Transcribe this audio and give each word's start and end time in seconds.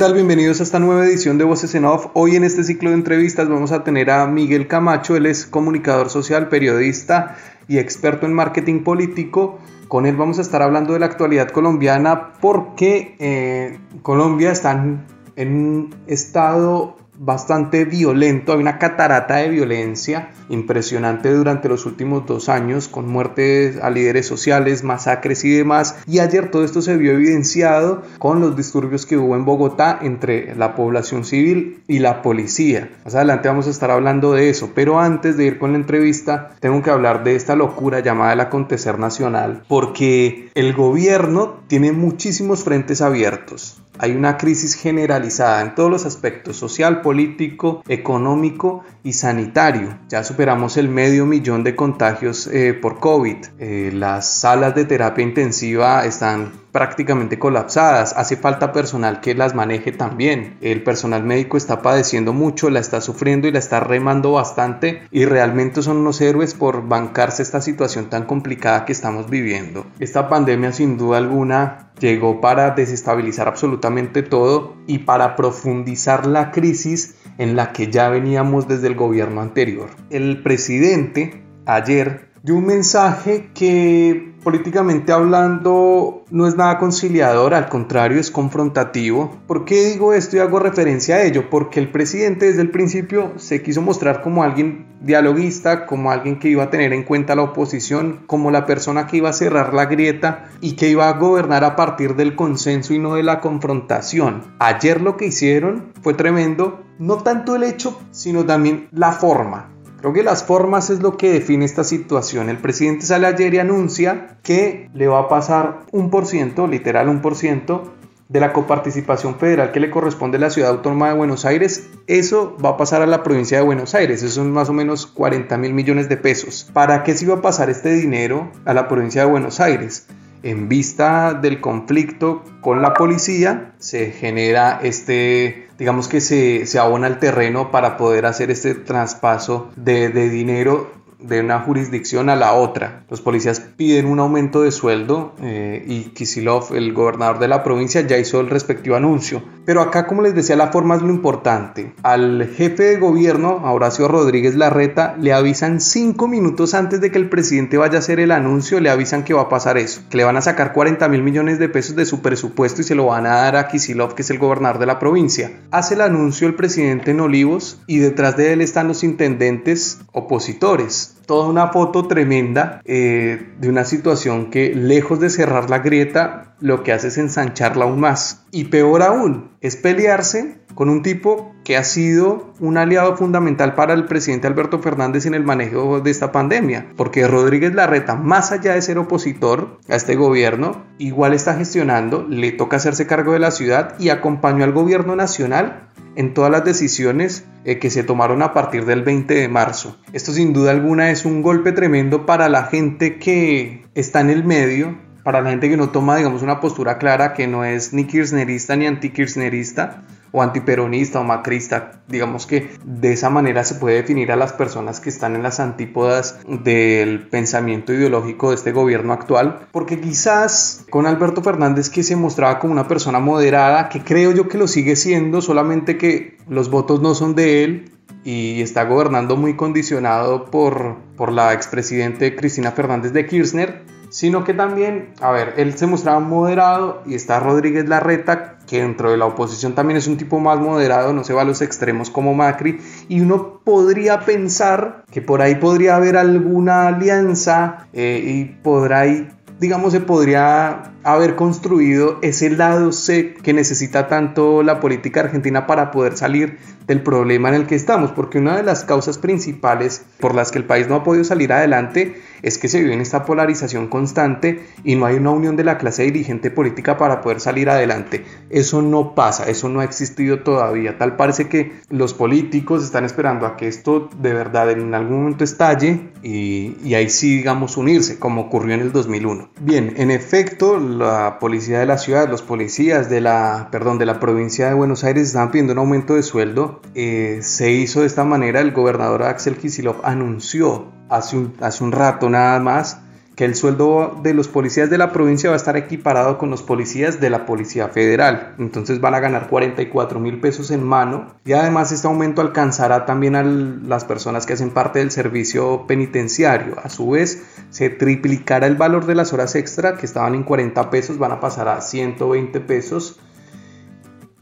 Tal? 0.00 0.14
Bienvenidos 0.14 0.60
a 0.60 0.62
esta 0.62 0.78
nueva 0.78 1.04
edición 1.04 1.36
de 1.36 1.44
Voces 1.44 1.74
en 1.74 1.84
Off. 1.84 2.06
Hoy 2.14 2.34
en 2.34 2.42
este 2.42 2.64
ciclo 2.64 2.88
de 2.88 2.94
entrevistas 2.94 3.50
vamos 3.50 3.70
a 3.70 3.84
tener 3.84 4.10
a 4.10 4.26
Miguel 4.26 4.66
Camacho, 4.66 5.14
él 5.14 5.26
es 5.26 5.44
comunicador 5.44 6.08
social, 6.08 6.48
periodista 6.48 7.36
y 7.68 7.76
experto 7.76 8.24
en 8.24 8.32
marketing 8.32 8.82
político. 8.82 9.58
Con 9.88 10.06
él 10.06 10.16
vamos 10.16 10.38
a 10.38 10.40
estar 10.40 10.62
hablando 10.62 10.94
de 10.94 11.00
la 11.00 11.04
actualidad 11.04 11.50
colombiana 11.50 12.32
porque 12.40 13.14
eh, 13.18 13.78
Colombia 14.00 14.52
está 14.52 14.72
en 14.72 15.52
un 15.54 15.94
estado 16.06 16.96
bastante 17.22 17.84
violento, 17.84 18.54
hay 18.54 18.60
una 18.60 18.78
catarata 18.78 19.36
de 19.36 19.50
violencia 19.50 20.30
impresionante 20.48 21.30
durante 21.30 21.68
los 21.68 21.84
últimos 21.84 22.24
dos 22.24 22.48
años 22.48 22.88
con 22.88 23.06
muertes 23.06 23.76
a 23.76 23.90
líderes 23.90 24.26
sociales, 24.26 24.84
masacres 24.84 25.44
y 25.44 25.50
demás. 25.50 25.96
Y 26.06 26.20
ayer 26.20 26.50
todo 26.50 26.64
esto 26.64 26.80
se 26.80 26.96
vio 26.96 27.12
evidenciado 27.12 28.02
con 28.18 28.40
los 28.40 28.56
disturbios 28.56 29.04
que 29.04 29.18
hubo 29.18 29.36
en 29.36 29.44
Bogotá 29.44 29.98
entre 30.00 30.54
la 30.56 30.74
población 30.74 31.26
civil 31.26 31.82
y 31.86 31.98
la 31.98 32.22
policía. 32.22 32.90
Más 33.04 33.14
adelante 33.14 33.48
vamos 33.48 33.66
a 33.66 33.70
estar 33.70 33.90
hablando 33.90 34.32
de 34.32 34.48
eso, 34.48 34.70
pero 34.74 34.98
antes 34.98 35.36
de 35.36 35.44
ir 35.44 35.58
con 35.58 35.72
la 35.72 35.78
entrevista 35.78 36.52
tengo 36.60 36.82
que 36.82 36.90
hablar 36.90 37.22
de 37.22 37.36
esta 37.36 37.54
locura 37.54 38.00
llamada 38.00 38.32
el 38.32 38.40
acontecer 38.40 38.98
nacional, 38.98 39.62
porque 39.68 40.48
el 40.54 40.72
gobierno 40.72 41.60
tiene 41.66 41.92
muchísimos 41.92 42.64
frentes 42.64 43.02
abiertos. 43.02 43.82
Hay 44.02 44.12
una 44.12 44.38
crisis 44.38 44.76
generalizada 44.76 45.60
en 45.60 45.74
todos 45.74 45.90
los 45.90 46.06
aspectos, 46.06 46.56
social, 46.56 47.02
político, 47.02 47.82
económico 47.86 48.82
y 49.04 49.12
sanitario. 49.12 49.98
Ya 50.08 50.24
superamos 50.24 50.78
el 50.78 50.88
medio 50.88 51.26
millón 51.26 51.64
de 51.64 51.76
contagios 51.76 52.46
eh, 52.46 52.72
por 52.72 52.98
COVID. 52.98 53.36
Eh, 53.58 53.90
las 53.92 54.26
salas 54.26 54.74
de 54.74 54.86
terapia 54.86 55.22
intensiva 55.22 56.06
están 56.06 56.50
prácticamente 56.72 57.38
colapsadas. 57.38 58.14
Hace 58.16 58.36
falta 58.36 58.72
personal 58.72 59.20
que 59.20 59.34
las 59.34 59.54
maneje 59.54 59.92
también. 59.92 60.56
El 60.60 60.82
personal 60.82 61.24
médico 61.24 61.56
está 61.56 61.82
padeciendo 61.82 62.32
mucho, 62.32 62.70
la 62.70 62.80
está 62.80 63.00
sufriendo 63.00 63.48
y 63.48 63.52
la 63.52 63.58
está 63.58 63.80
remando 63.80 64.32
bastante 64.32 65.02
y 65.10 65.24
realmente 65.24 65.82
son 65.82 65.98
unos 65.98 66.20
héroes 66.20 66.54
por 66.54 66.86
bancarse 66.88 67.42
esta 67.42 67.60
situación 67.60 68.10
tan 68.10 68.24
complicada 68.24 68.84
que 68.84 68.92
estamos 68.92 69.28
viviendo. 69.30 69.86
Esta 69.98 70.28
pandemia 70.28 70.72
sin 70.72 70.96
duda 70.96 71.18
alguna 71.18 71.90
llegó 71.98 72.40
para 72.40 72.70
desestabilizar 72.70 73.48
absolutamente 73.48 74.22
todo 74.22 74.76
y 74.86 74.98
para 74.98 75.36
profundizar 75.36 76.26
la 76.26 76.50
crisis 76.50 77.16
en 77.38 77.56
la 77.56 77.72
que 77.72 77.90
ya 77.90 78.08
veníamos 78.08 78.68
desde 78.68 78.88
el 78.88 78.94
gobierno 78.94 79.40
anterior. 79.40 79.90
El 80.10 80.42
presidente 80.42 81.42
ayer 81.66 82.30
dio 82.42 82.56
un 82.56 82.66
mensaje 82.66 83.50
que 83.54 84.29
políticamente 84.42 85.12
hablando 85.12 86.24
no 86.30 86.46
es 86.46 86.56
nada 86.56 86.78
conciliador, 86.78 87.54
al 87.54 87.68
contrario 87.68 88.18
es 88.18 88.30
confrontativo. 88.30 89.36
¿Por 89.46 89.64
qué 89.64 89.84
digo 89.86 90.12
esto 90.12 90.36
y 90.36 90.40
hago 90.40 90.58
referencia 90.58 91.16
a 91.16 91.22
ello? 91.22 91.50
Porque 91.50 91.80
el 91.80 91.90
presidente 91.90 92.46
desde 92.46 92.62
el 92.62 92.70
principio 92.70 93.32
se 93.36 93.62
quiso 93.62 93.82
mostrar 93.82 94.22
como 94.22 94.42
alguien 94.42 94.86
dialoguista, 95.00 95.86
como 95.86 96.10
alguien 96.10 96.38
que 96.38 96.48
iba 96.48 96.64
a 96.64 96.70
tener 96.70 96.92
en 96.92 97.04
cuenta 97.04 97.34
la 97.34 97.42
oposición, 97.42 98.20
como 98.26 98.50
la 98.50 98.66
persona 98.66 99.06
que 99.06 99.18
iba 99.18 99.30
a 99.30 99.34
cerrar 99.34 99.74
la 99.74 99.86
grieta 99.86 100.50
y 100.60 100.72
que 100.72 100.88
iba 100.88 101.08
a 101.08 101.18
gobernar 101.18 101.64
a 101.64 101.76
partir 101.76 102.16
del 102.16 102.36
consenso 102.36 102.94
y 102.94 102.98
no 102.98 103.14
de 103.14 103.22
la 103.22 103.40
confrontación. 103.40 104.42
Ayer 104.58 105.00
lo 105.00 105.16
que 105.16 105.26
hicieron 105.26 105.92
fue 106.02 106.14
tremendo, 106.14 106.82
no 106.98 107.16
tanto 107.16 107.56
el 107.56 107.62
hecho, 107.62 108.00
sino 108.10 108.44
también 108.44 108.88
la 108.92 109.12
forma. 109.12 109.70
Creo 110.00 110.14
que 110.14 110.22
las 110.22 110.44
formas 110.44 110.88
es 110.88 111.00
lo 111.00 111.18
que 111.18 111.30
define 111.30 111.66
esta 111.66 111.84
situación. 111.84 112.48
El 112.48 112.56
presidente 112.56 113.04
sale 113.04 113.26
ayer 113.26 113.52
y 113.52 113.58
anuncia 113.58 114.38
que 114.42 114.88
le 114.94 115.08
va 115.08 115.20
a 115.20 115.28
pasar 115.28 115.80
un 115.92 116.08
por 116.08 116.26
ciento, 116.26 116.66
literal 116.66 117.10
un 117.10 117.20
por 117.20 117.36
ciento, 117.36 117.92
de 118.30 118.40
la 118.40 118.52
coparticipación 118.52 119.38
federal 119.38 119.72
que 119.72 119.80
le 119.80 119.90
corresponde 119.90 120.38
a 120.38 120.40
la 120.40 120.50
ciudad 120.50 120.70
autónoma 120.70 121.08
de 121.08 121.14
Buenos 121.14 121.44
Aires. 121.44 121.90
Eso 122.06 122.56
va 122.64 122.70
a 122.70 122.76
pasar 122.76 123.02
a 123.02 123.06
la 123.06 123.22
provincia 123.22 123.58
de 123.58 123.64
Buenos 123.64 123.94
Aires. 123.94 124.22
Eso 124.22 124.36
son 124.36 124.52
más 124.52 124.70
o 124.70 124.72
menos 124.72 125.06
40 125.06 125.58
mil 125.58 125.74
millones 125.74 126.08
de 126.08 126.16
pesos. 126.16 126.70
¿Para 126.72 127.02
qué 127.02 127.14
se 127.14 127.24
iba 127.24 127.34
a 127.34 127.42
pasar 127.42 127.68
este 127.68 127.92
dinero 127.92 128.50
a 128.64 128.72
la 128.72 128.88
provincia 128.88 129.22
de 129.22 129.30
Buenos 129.30 129.60
Aires? 129.60 130.06
En 130.42 130.68
vista 130.68 131.34
del 131.34 131.60
conflicto 131.60 132.42
con 132.60 132.82
la 132.82 132.94
policía, 132.94 133.72
se 133.78 134.10
genera 134.10 134.80
este, 134.82 135.68
digamos 135.78 136.08
que 136.08 136.20
se, 136.20 136.66
se 136.66 136.78
abona 136.78 137.06
el 137.06 137.18
terreno 137.18 137.70
para 137.70 137.96
poder 137.96 138.26
hacer 138.26 138.50
este 138.50 138.74
traspaso 138.74 139.70
de, 139.76 140.08
de 140.08 140.28
dinero 140.28 141.00
de 141.22 141.40
una 141.40 141.60
jurisdicción 141.60 142.30
a 142.30 142.36
la 142.36 142.54
otra. 142.54 143.04
Los 143.10 143.20
policías 143.20 143.60
piden 143.60 144.06
un 144.06 144.20
aumento 144.20 144.62
de 144.62 144.72
sueldo 144.72 145.34
eh, 145.42 145.84
y 145.86 146.04
Kisilov, 146.10 146.74
el 146.74 146.92
gobernador 146.92 147.38
de 147.38 147.48
la 147.48 147.62
provincia, 147.62 148.00
ya 148.00 148.16
hizo 148.18 148.40
el 148.40 148.48
respectivo 148.48 148.96
anuncio. 148.96 149.42
Pero 149.70 149.82
acá, 149.82 150.08
como 150.08 150.22
les 150.22 150.34
decía, 150.34 150.56
la 150.56 150.72
forma 150.72 150.96
es 150.96 151.02
lo 151.02 151.10
importante. 151.10 151.92
Al 152.02 152.50
jefe 152.56 152.82
de 152.82 152.96
gobierno, 152.96 153.62
Horacio 153.62 154.08
Rodríguez 154.08 154.56
Larreta, 154.56 155.14
le 155.16 155.32
avisan 155.32 155.80
cinco 155.80 156.26
minutos 156.26 156.74
antes 156.74 157.00
de 157.00 157.12
que 157.12 157.18
el 157.18 157.28
presidente 157.28 157.78
vaya 157.78 157.94
a 157.94 157.98
hacer 158.00 158.18
el 158.18 158.32
anuncio, 158.32 158.80
le 158.80 158.90
avisan 158.90 159.22
que 159.22 159.32
va 159.32 159.42
a 159.42 159.48
pasar 159.48 159.78
eso, 159.78 160.00
que 160.10 160.16
le 160.16 160.24
van 160.24 160.36
a 160.36 160.40
sacar 160.40 160.72
40 160.72 161.08
mil 161.08 161.22
millones 161.22 161.60
de 161.60 161.68
pesos 161.68 161.94
de 161.94 162.04
su 162.04 162.20
presupuesto 162.20 162.80
y 162.80 162.84
se 162.84 162.96
lo 162.96 163.06
van 163.06 163.26
a 163.26 163.36
dar 163.36 163.54
a 163.54 163.68
Kisilov, 163.68 164.16
que 164.16 164.22
es 164.22 164.30
el 164.30 164.40
gobernador 164.40 164.80
de 164.80 164.86
la 164.86 164.98
provincia. 164.98 165.52
Hace 165.70 165.94
el 165.94 166.00
anuncio 166.00 166.48
el 166.48 166.56
presidente 166.56 167.12
en 167.12 167.20
Olivos 167.20 167.80
y 167.86 167.98
detrás 167.98 168.36
de 168.36 168.52
él 168.52 168.62
están 168.62 168.88
los 168.88 169.04
intendentes 169.04 170.00
opositores 170.10 171.14
toda 171.30 171.46
una 171.46 171.68
foto 171.68 172.08
tremenda 172.08 172.82
eh, 172.84 173.52
de 173.60 173.68
una 173.68 173.84
situación 173.84 174.50
que 174.50 174.74
lejos 174.74 175.20
de 175.20 175.30
cerrar 175.30 175.70
la 175.70 175.78
grieta 175.78 176.49
lo 176.60 176.82
que 176.82 176.92
hace 176.92 177.08
es 177.08 177.18
ensancharla 177.18 177.84
aún 177.84 178.00
más. 178.00 178.44
Y 178.50 178.64
peor 178.64 179.02
aún, 179.02 179.50
es 179.60 179.76
pelearse 179.76 180.60
con 180.74 180.88
un 180.88 181.02
tipo 181.02 181.54
que 181.64 181.76
ha 181.76 181.84
sido 181.84 182.52
un 182.60 182.78
aliado 182.78 183.16
fundamental 183.16 183.74
para 183.74 183.92
el 183.92 184.06
presidente 184.06 184.46
Alberto 184.46 184.78
Fernández 184.78 185.26
en 185.26 185.34
el 185.34 185.44
manejo 185.44 186.00
de 186.00 186.10
esta 186.10 186.32
pandemia. 186.32 186.86
Porque 186.96 187.26
Rodríguez 187.26 187.74
Larreta, 187.74 188.14
más 188.14 188.52
allá 188.52 188.74
de 188.74 188.82
ser 188.82 188.98
opositor 188.98 189.78
a 189.88 189.96
este 189.96 190.16
gobierno, 190.16 190.84
igual 190.98 191.34
está 191.34 191.54
gestionando, 191.54 192.26
le 192.28 192.52
toca 192.52 192.76
hacerse 192.76 193.06
cargo 193.06 193.32
de 193.32 193.40
la 193.40 193.50
ciudad 193.50 193.94
y 193.98 194.08
acompañó 194.08 194.64
al 194.64 194.72
gobierno 194.72 195.16
nacional 195.16 195.90
en 196.16 196.34
todas 196.34 196.50
las 196.50 196.64
decisiones 196.64 197.44
eh, 197.64 197.78
que 197.78 197.90
se 197.90 198.02
tomaron 198.02 198.42
a 198.42 198.52
partir 198.52 198.84
del 198.84 199.02
20 199.02 199.34
de 199.34 199.48
marzo. 199.48 199.96
Esto 200.12 200.32
sin 200.32 200.52
duda 200.52 200.70
alguna 200.70 201.10
es 201.10 201.24
un 201.24 201.42
golpe 201.42 201.72
tremendo 201.72 202.26
para 202.26 202.48
la 202.48 202.64
gente 202.64 203.18
que 203.18 203.84
está 203.94 204.20
en 204.20 204.30
el 204.30 204.44
medio, 204.44 204.98
para 205.22 205.40
la 205.40 205.50
gente 205.50 205.68
que 205.68 205.76
no 205.76 205.90
toma, 205.90 206.16
digamos, 206.16 206.42
una 206.42 206.60
postura 206.60 206.98
clara 206.98 207.34
que 207.34 207.46
no 207.46 207.64
es 207.64 207.92
ni 207.92 208.04
kirchnerista 208.04 208.76
ni 208.76 208.86
antikirchnerista, 208.86 210.02
o 210.32 210.42
antiperonista 210.42 211.20
o 211.20 211.24
macrista. 211.24 212.02
Digamos 212.08 212.46
que 212.46 212.70
de 212.84 213.12
esa 213.12 213.30
manera 213.30 213.64
se 213.64 213.74
puede 213.74 213.96
definir 213.96 214.32
a 214.32 214.36
las 214.36 214.52
personas 214.52 215.00
que 215.00 215.08
están 215.08 215.34
en 215.34 215.42
las 215.42 215.60
antípodas 215.60 216.38
del 216.46 217.26
pensamiento 217.28 217.92
ideológico 217.92 218.50
de 218.50 218.56
este 218.56 218.72
gobierno 218.72 219.12
actual, 219.12 219.60
porque 219.72 220.00
quizás 220.00 220.84
con 220.90 221.06
Alberto 221.06 221.42
Fernández 221.42 221.90
que 221.90 222.02
se 222.02 222.16
mostraba 222.16 222.58
como 222.58 222.72
una 222.72 222.88
persona 222.88 223.18
moderada, 223.18 223.88
que 223.88 224.02
creo 224.02 224.32
yo 224.32 224.48
que 224.48 224.58
lo 224.58 224.68
sigue 224.68 224.96
siendo, 224.96 225.40
solamente 225.40 225.98
que 225.98 226.38
los 226.48 226.70
votos 226.70 227.00
no 227.00 227.14
son 227.14 227.34
de 227.34 227.64
él, 227.64 227.92
y 228.22 228.60
está 228.60 228.84
gobernando 228.84 229.36
muy 229.36 229.56
condicionado 229.56 230.44
por, 230.44 230.96
por 231.16 231.32
la 231.32 231.54
expresidente 231.54 232.36
Cristina 232.36 232.70
Fernández 232.72 233.12
de 233.12 233.26
Kirchner, 233.26 233.82
sino 234.10 234.44
que 234.44 234.54
también, 234.54 235.14
a 235.20 235.30
ver, 235.30 235.54
él 235.56 235.76
se 235.78 235.86
mostraba 235.86 236.20
moderado 236.20 237.02
y 237.06 237.14
está 237.14 237.40
Rodríguez 237.40 237.88
Larreta, 237.88 238.58
que 238.66 238.82
dentro 238.82 239.10
de 239.10 239.16
la 239.16 239.26
oposición 239.26 239.74
también 239.74 239.96
es 239.96 240.06
un 240.06 240.16
tipo 240.16 240.38
más 240.38 240.58
moderado, 240.58 241.12
no 241.12 241.24
se 241.24 241.32
va 241.32 241.42
a 241.42 241.44
los 241.44 241.62
extremos 241.62 242.10
como 242.10 242.34
Macri, 242.34 242.80
y 243.08 243.20
uno 243.20 243.60
podría 243.64 244.20
pensar 244.20 245.04
que 245.10 245.22
por 245.22 245.42
ahí 245.42 245.54
podría 245.54 245.96
haber 245.96 246.16
alguna 246.16 246.88
alianza 246.88 247.86
eh, 247.92 248.22
y 248.24 248.44
por 248.44 248.92
ahí, 248.92 249.28
digamos, 249.58 249.92
se 249.92 250.00
podría 250.00 250.92
haber 251.02 251.36
construido 251.36 252.18
ese 252.22 252.50
lado 252.50 252.92
C 252.92 253.34
que 253.34 253.52
necesita 253.52 254.08
tanto 254.08 254.62
la 254.62 254.80
política 254.80 255.20
argentina 255.20 255.66
para 255.66 255.90
poder 255.90 256.16
salir 256.16 256.58
del 256.86 257.02
problema 257.02 257.48
en 257.48 257.54
el 257.54 257.66
que 257.66 257.76
estamos, 257.76 258.10
porque 258.10 258.38
una 258.38 258.56
de 258.56 258.62
las 258.62 258.84
causas 258.84 259.18
principales 259.18 260.04
por 260.18 260.34
las 260.34 260.50
que 260.50 260.58
el 260.58 260.64
país 260.64 260.88
no 260.88 260.96
ha 260.96 261.04
podido 261.04 261.24
salir 261.24 261.52
adelante 261.52 262.20
es 262.42 262.58
que 262.58 262.68
se 262.68 262.80
vive 262.80 262.94
en 262.94 263.00
esta 263.00 263.24
polarización 263.24 263.88
constante 263.88 264.66
y 264.82 264.96
no 264.96 265.06
hay 265.06 265.16
una 265.16 265.30
unión 265.30 265.56
de 265.56 265.64
la 265.64 265.78
clase 265.78 266.02
dirigente 266.04 266.50
política 266.50 266.96
para 266.96 267.20
poder 267.20 267.40
salir 267.40 267.70
adelante. 267.70 268.24
Eso 268.48 268.82
no 268.82 269.14
pasa, 269.14 269.48
eso 269.48 269.68
no 269.68 269.80
ha 269.80 269.84
existido 269.84 270.40
todavía. 270.40 270.98
Tal 270.98 271.16
parece 271.16 271.48
que 271.48 271.72
los 271.90 272.14
políticos 272.14 272.82
están 272.82 273.04
esperando 273.04 273.46
a 273.46 273.56
que 273.56 273.68
esto 273.68 274.08
de 274.20 274.32
verdad 274.32 274.70
en 274.70 274.94
algún 274.94 275.18
momento 275.18 275.44
estalle 275.44 276.10
y, 276.22 276.76
y 276.82 276.94
ahí 276.94 277.10
sí, 277.10 277.36
digamos, 277.36 277.76
unirse, 277.76 278.18
como 278.18 278.42
ocurrió 278.42 278.74
en 278.74 278.80
el 278.80 278.92
2001. 278.92 279.50
Bien, 279.60 279.94
en 279.96 280.10
efecto, 280.10 280.78
la 280.90 281.38
policía 281.38 281.80
de 281.80 281.86
la 281.86 281.98
ciudad, 281.98 282.28
los 282.28 282.42
policías 282.42 283.08
de 283.08 283.20
la, 283.20 283.68
perdón, 283.70 283.98
de 283.98 284.06
la 284.06 284.20
provincia 284.20 284.68
de 284.68 284.74
Buenos 284.74 285.04
Aires 285.04 285.28
estaban 285.28 285.50
pidiendo 285.50 285.72
un 285.72 285.78
aumento 285.78 286.14
de 286.14 286.22
sueldo. 286.22 286.80
Eh, 286.94 287.40
se 287.42 287.70
hizo 287.70 288.00
de 288.00 288.06
esta 288.06 288.24
manera, 288.24 288.60
el 288.60 288.72
gobernador 288.72 289.22
Axel 289.22 289.56
Kicillof 289.56 289.98
anunció 290.04 290.86
hace 291.08 291.48
hace 291.60 291.82
un 291.84 291.92
rato 291.92 292.30
nada 292.30 292.60
más 292.60 293.00
que 293.40 293.46
el 293.46 293.54
sueldo 293.54 294.20
de 294.22 294.34
los 294.34 294.48
policías 294.48 294.90
de 294.90 294.98
la 294.98 295.12
provincia 295.14 295.48
va 295.48 295.54
a 295.54 295.56
estar 295.56 295.74
equiparado 295.78 296.36
con 296.36 296.50
los 296.50 296.62
policías 296.62 297.22
de 297.22 297.30
la 297.30 297.46
Policía 297.46 297.88
Federal. 297.88 298.54
Entonces 298.58 299.00
van 299.00 299.14
a 299.14 299.20
ganar 299.20 299.48
44 299.48 300.20
mil 300.20 300.40
pesos 300.40 300.70
en 300.70 300.84
mano 300.84 301.36
y 301.46 301.52
además 301.52 301.90
este 301.90 302.06
aumento 302.06 302.42
alcanzará 302.42 303.06
también 303.06 303.36
a 303.36 303.42
las 303.42 304.04
personas 304.04 304.44
que 304.44 304.52
hacen 304.52 304.72
parte 304.72 304.98
del 304.98 305.10
servicio 305.10 305.86
penitenciario. 305.86 306.76
A 306.84 306.90
su 306.90 307.08
vez 307.08 307.42
se 307.70 307.88
triplicará 307.88 308.66
el 308.66 308.76
valor 308.76 309.06
de 309.06 309.14
las 309.14 309.32
horas 309.32 309.54
extra 309.54 309.96
que 309.96 310.04
estaban 310.04 310.34
en 310.34 310.42
40 310.42 310.90
pesos, 310.90 311.16
van 311.16 311.32
a 311.32 311.40
pasar 311.40 311.66
a 311.68 311.80
120 311.80 312.60
pesos. 312.60 313.20